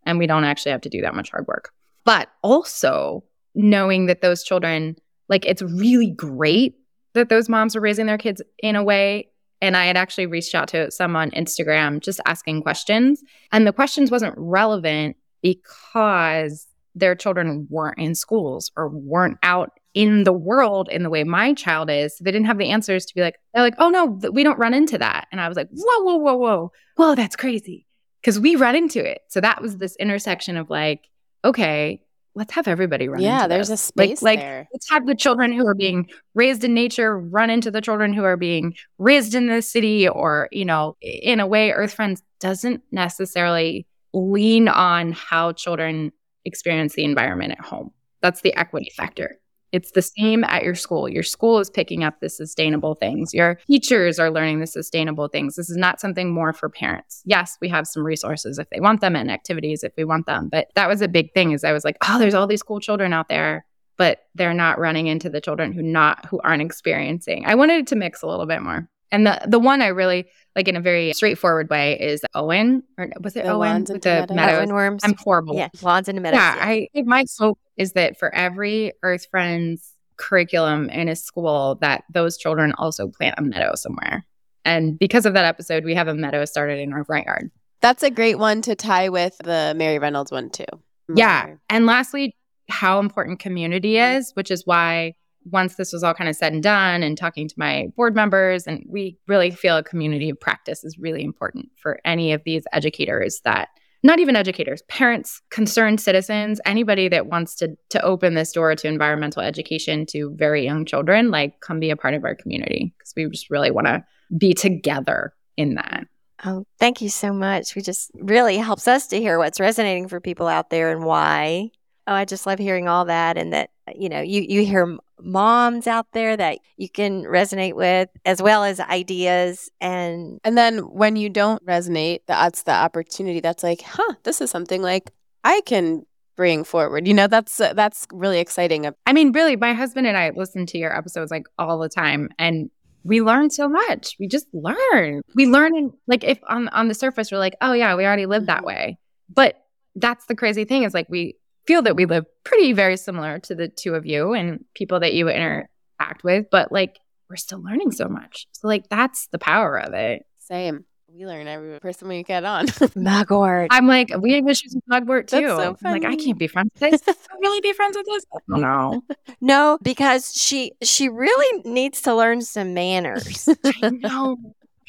[0.06, 1.72] And we don't actually have to do that much hard work.
[2.06, 3.24] But also
[3.56, 4.96] knowing that those children,
[5.30, 6.76] like, it's really great
[7.14, 9.30] that those moms are raising their kids in a way.
[9.62, 13.24] And I had actually reached out to some on Instagram just asking questions.
[13.52, 20.24] And the questions wasn't relevant because their children weren't in schools or weren't out in
[20.24, 22.18] the world in the way my child is.
[22.18, 24.74] They didn't have the answers to be like, they're like, oh no, we don't run
[24.74, 25.28] into that.
[25.32, 27.86] And I was like, whoa, whoa, whoa, whoa, whoa, that's crazy.
[28.24, 29.22] Cause we run into it.
[29.30, 31.10] So that was this intersection of like,
[31.44, 32.02] okay,
[32.36, 33.82] let's have everybody run yeah, there's this.
[33.82, 34.60] a space like, there.
[34.60, 38.14] Like, let's have the children who are being raised in nature run into the children
[38.14, 42.24] who are being raised in the city or, you know, in a way, Earth Friends
[42.40, 46.12] doesn't necessarily lean on how children
[46.46, 47.92] experience the environment at home.
[48.22, 49.38] That's the equity factor.
[49.74, 51.10] It's the same at your school.
[51.10, 53.34] Your school is picking up the sustainable things.
[53.34, 55.56] Your teachers are learning the sustainable things.
[55.56, 57.24] This is not something more for parents.
[57.26, 60.48] Yes, we have some resources if they want them and activities if we want them.
[60.50, 62.80] But that was a big thing is I was like, oh, there's all these cool
[62.80, 63.66] children out there,
[63.98, 67.46] but they're not running into the children who not who aren't experiencing.
[67.48, 68.88] I wanted it to mix a little bit more.
[69.12, 70.26] And the the one I really
[70.56, 74.28] like in a very straightforward way is Owen or was it the Owen with the
[74.30, 74.36] meadows?
[74.36, 74.72] meadows?
[74.72, 75.02] worms.
[75.04, 75.56] I'm horrible.
[75.56, 76.40] Yeah, lawns and meadows.
[76.40, 76.66] Yeah, yeah.
[76.66, 82.04] I think my hope is that for every Earth Friends curriculum in a school, that
[82.12, 84.26] those children also plant a meadow somewhere.
[84.66, 87.52] And because of that episode, we have a meadow started in our front yard.
[87.82, 90.66] That's a great one to tie with the Mary Reynolds one too.
[91.14, 91.56] Yeah.
[91.70, 92.38] And lastly,
[92.70, 94.18] how important community mm-hmm.
[94.18, 95.16] is, which is why
[95.52, 98.68] once this was all kind of said and done and talking to my board members
[98.68, 102.64] and we really feel a community of practice is really important for any of these
[102.72, 103.70] educators that
[104.04, 108.88] not even educators parents concerned citizens anybody that wants to to open this door to
[108.88, 113.14] environmental education to very young children like come be a part of our community because
[113.16, 114.04] we just really want to
[114.38, 116.08] be together in that.
[116.46, 117.76] Oh thank you so much.
[117.76, 121.72] We just really helps us to hear what's resonating for people out there and why.
[122.06, 125.88] Oh i just love hearing all that and that you know you you hear moms
[125.88, 129.70] out there that you can resonate with as well as ideas.
[129.82, 134.50] And and then when you don't resonate that's the opportunity that's like huh this is
[134.50, 135.12] something like
[135.44, 137.08] i can bring forward.
[137.08, 138.92] You know that's uh, that's really exciting.
[139.06, 142.30] I mean really my husband and i listen to your episodes like all the time
[142.40, 142.70] and
[143.06, 144.16] we learn so much.
[144.18, 145.22] We just learn.
[145.36, 148.26] We learn and like if on on the surface we're like oh yeah we already
[148.26, 148.68] live that mm-hmm.
[148.68, 148.98] way.
[149.30, 149.60] But
[149.96, 151.36] that's the crazy thing is like we
[151.66, 155.14] feel that we live pretty very similar to the two of you and people that
[155.14, 157.00] you interact with, but like
[157.30, 158.48] we're still learning so much.
[158.52, 160.26] So like that's the power of it.
[160.40, 160.86] Same.
[161.08, 162.66] We learn every person we get on.
[162.96, 163.68] Mugwort.
[163.70, 165.48] I'm like, we have issues with Mugwort too.
[165.48, 167.02] So I'm like, I can't be friends with this.
[167.32, 168.26] I really be friends with this?
[168.48, 169.04] No.
[169.40, 173.50] No, because she she really needs to learn some manners.
[173.66, 174.38] I know.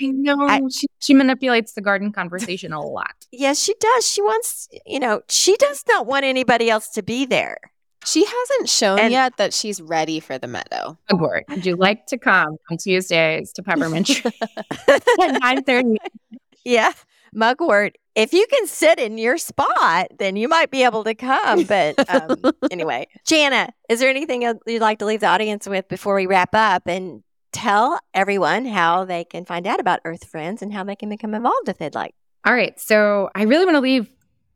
[0.01, 0.47] I know.
[0.47, 3.13] I, she, she manipulates the garden conversation a lot.
[3.37, 4.07] Yes, she does.
[4.07, 7.59] She wants, you know, she does not want anybody else to be there.
[8.05, 10.97] She hasn't shown and, yet that she's ready for the meadow.
[11.11, 14.31] Mugwort, would you like to come on Tuesdays to Peppermint Tree
[14.89, 15.03] at
[15.65, 15.97] 9.30?
[16.65, 16.93] Yeah.
[17.35, 21.65] Mugwort, if you can sit in your spot, then you might be able to come.
[21.65, 22.41] But um,
[22.71, 26.55] anyway, Janna, is there anything you'd like to leave the audience with before we wrap
[26.55, 26.87] up?
[26.87, 27.25] And
[27.55, 31.35] tell everyone how they can find out about Earth Friends and how they can become
[31.35, 32.15] involved if they'd like.
[32.45, 32.79] All right.
[32.79, 34.11] So I really want to leave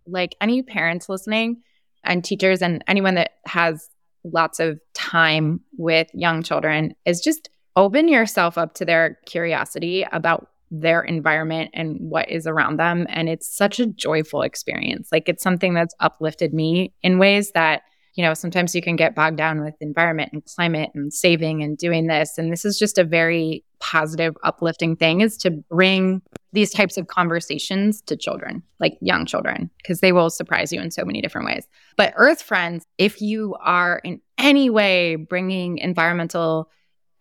[0.07, 1.63] like any parents listening
[2.05, 3.89] and teachers and anyone that has
[4.25, 10.49] lots of time with young children is just open yourself up to their curiosity about
[10.71, 13.07] their environment and what is around them.
[13.09, 15.09] And it's such a joyful experience.
[15.13, 17.83] Like it's something that's uplifted me in ways that
[18.19, 21.79] you know, sometimes you can get bogged down with environment and climate and saving and
[21.79, 22.37] doing this.
[22.37, 26.21] And this is just a very positive, uplifting thing is to bring
[26.53, 30.91] these types of conversations to children, like young children, because they will surprise you in
[30.91, 31.69] so many different ways.
[31.97, 36.71] But Earth Friends, if you are in any way bringing environmental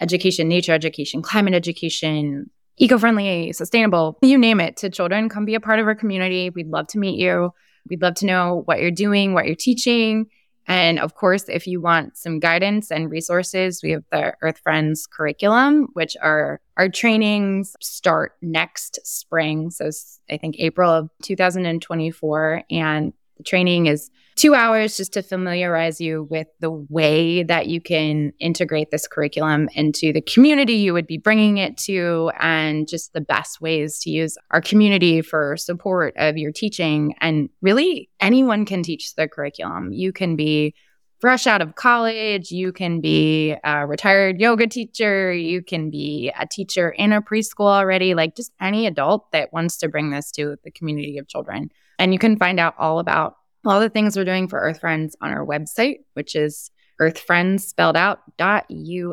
[0.02, 5.54] education, nature education, climate education, eco friendly, sustainable, you name it, to children, come be
[5.54, 6.50] a part of our community.
[6.50, 7.52] We'd love to meet you.
[7.88, 10.26] We'd love to know what you're doing, what you're teaching.
[10.68, 15.08] And of course, if you want some guidance and resources, we have the Earth Friends
[15.08, 19.72] curriculum, which are our trainings start next spring.
[19.72, 19.90] So
[20.30, 22.64] I think April of 2024.
[22.70, 27.82] And the training is two hours just to familiarize you with the way that you
[27.82, 33.14] can integrate this curriculum into the community you would be bringing it to and just
[33.14, 37.16] the best ways to use our community for support of your teaching.
[37.20, 39.92] And really, anyone can teach the curriculum.
[39.92, 40.76] You can be
[41.20, 46.46] fresh out of college, you can be a retired yoga teacher, you can be a
[46.46, 50.58] teacher in a preschool already, like just any adult that wants to bring this to
[50.64, 51.72] the community of children.
[52.00, 55.16] And you can find out all about all the things we're doing for Earth Friends
[55.22, 56.72] on our website, which is
[57.02, 58.66] earthfriends spelled out dot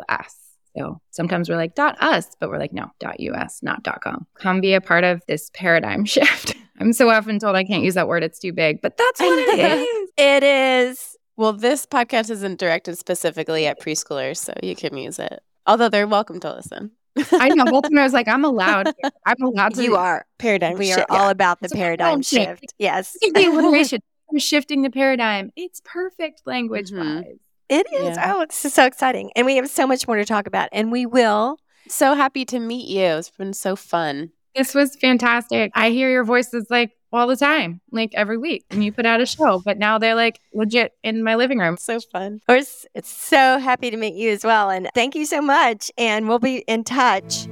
[0.09, 0.37] us.
[0.77, 4.27] So sometimes we're like dot us, but we're like, no, dot us, not dot com.
[4.39, 6.55] Come be a part of this paradigm shift.
[6.81, 9.39] I'm so often told I can't use that word, it's too big, but that's what
[9.39, 10.11] it is.
[10.17, 11.17] It is.
[11.37, 15.41] Well, this podcast isn't directed specifically at preschoolers, so you can use it.
[15.67, 16.93] Although they're welcome to listen.
[17.33, 17.65] I know.
[17.65, 18.93] Both of I was like, I'm allowed.
[19.27, 19.83] I'm allowed to.
[19.83, 20.27] You are.
[20.39, 21.01] Paradigm We shift.
[21.01, 22.61] are all about the It's paradigm paradigm shift.
[22.63, 22.75] shift.
[22.79, 23.17] Yes.
[23.21, 24.01] the alliteration.
[24.33, 25.53] We're shifting the paradigm.
[25.55, 27.17] It's perfect language Mhm.
[27.25, 27.37] wise.
[27.69, 28.17] It is.
[28.17, 28.35] Yeah.
[28.35, 29.31] Oh, it's so exciting.
[29.37, 30.69] And we have so much more to talk about.
[30.73, 31.59] And we will.
[31.89, 33.05] So happy to meet you.
[33.05, 34.31] It's been so fun.
[34.57, 35.71] This was fantastic.
[35.75, 39.21] I hear your voices like all the time, like every week and you put out
[39.21, 41.77] a show, but now they're like legit in my living room.
[41.77, 42.41] So fun.
[42.49, 42.57] We're
[42.95, 44.71] it's so happy to meet you as well.
[44.71, 45.91] And thank you so much.
[45.97, 47.47] And we'll be in touch.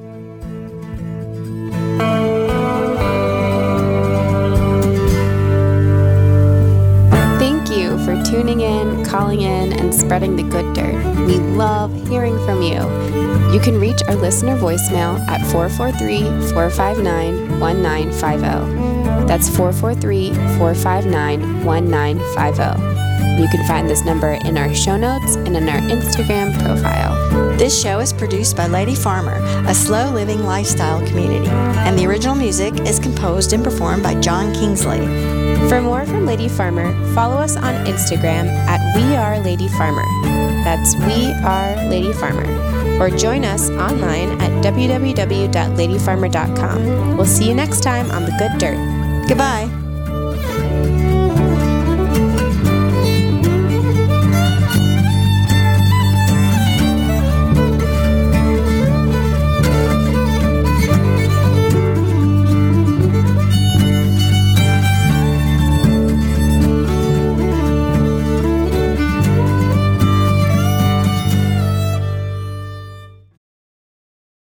[7.39, 11.05] Thank you for tuning in, calling in, and spreading the good dirt.
[11.27, 12.81] We love hearing from you.
[13.53, 19.02] You can reach our listener voicemail at 443 459 1950.
[19.33, 20.29] That's 443
[20.59, 23.41] 459 1950.
[23.41, 27.57] You can find this number in our show notes and in our Instagram profile.
[27.57, 31.49] This show is produced by Lady Farmer, a slow living lifestyle community.
[31.49, 35.01] And the original music is composed and performed by John Kingsley.
[35.71, 40.05] For more from Lady Farmer, follow us on Instagram at We Are Lady Farmer.
[40.63, 42.45] That's We Are Lady Farmer.
[43.01, 47.17] Or join us online at www.ladyfarmer.com.
[47.17, 49.02] We'll see you next time on The Good Dirt.
[49.29, 49.82] Goodbye.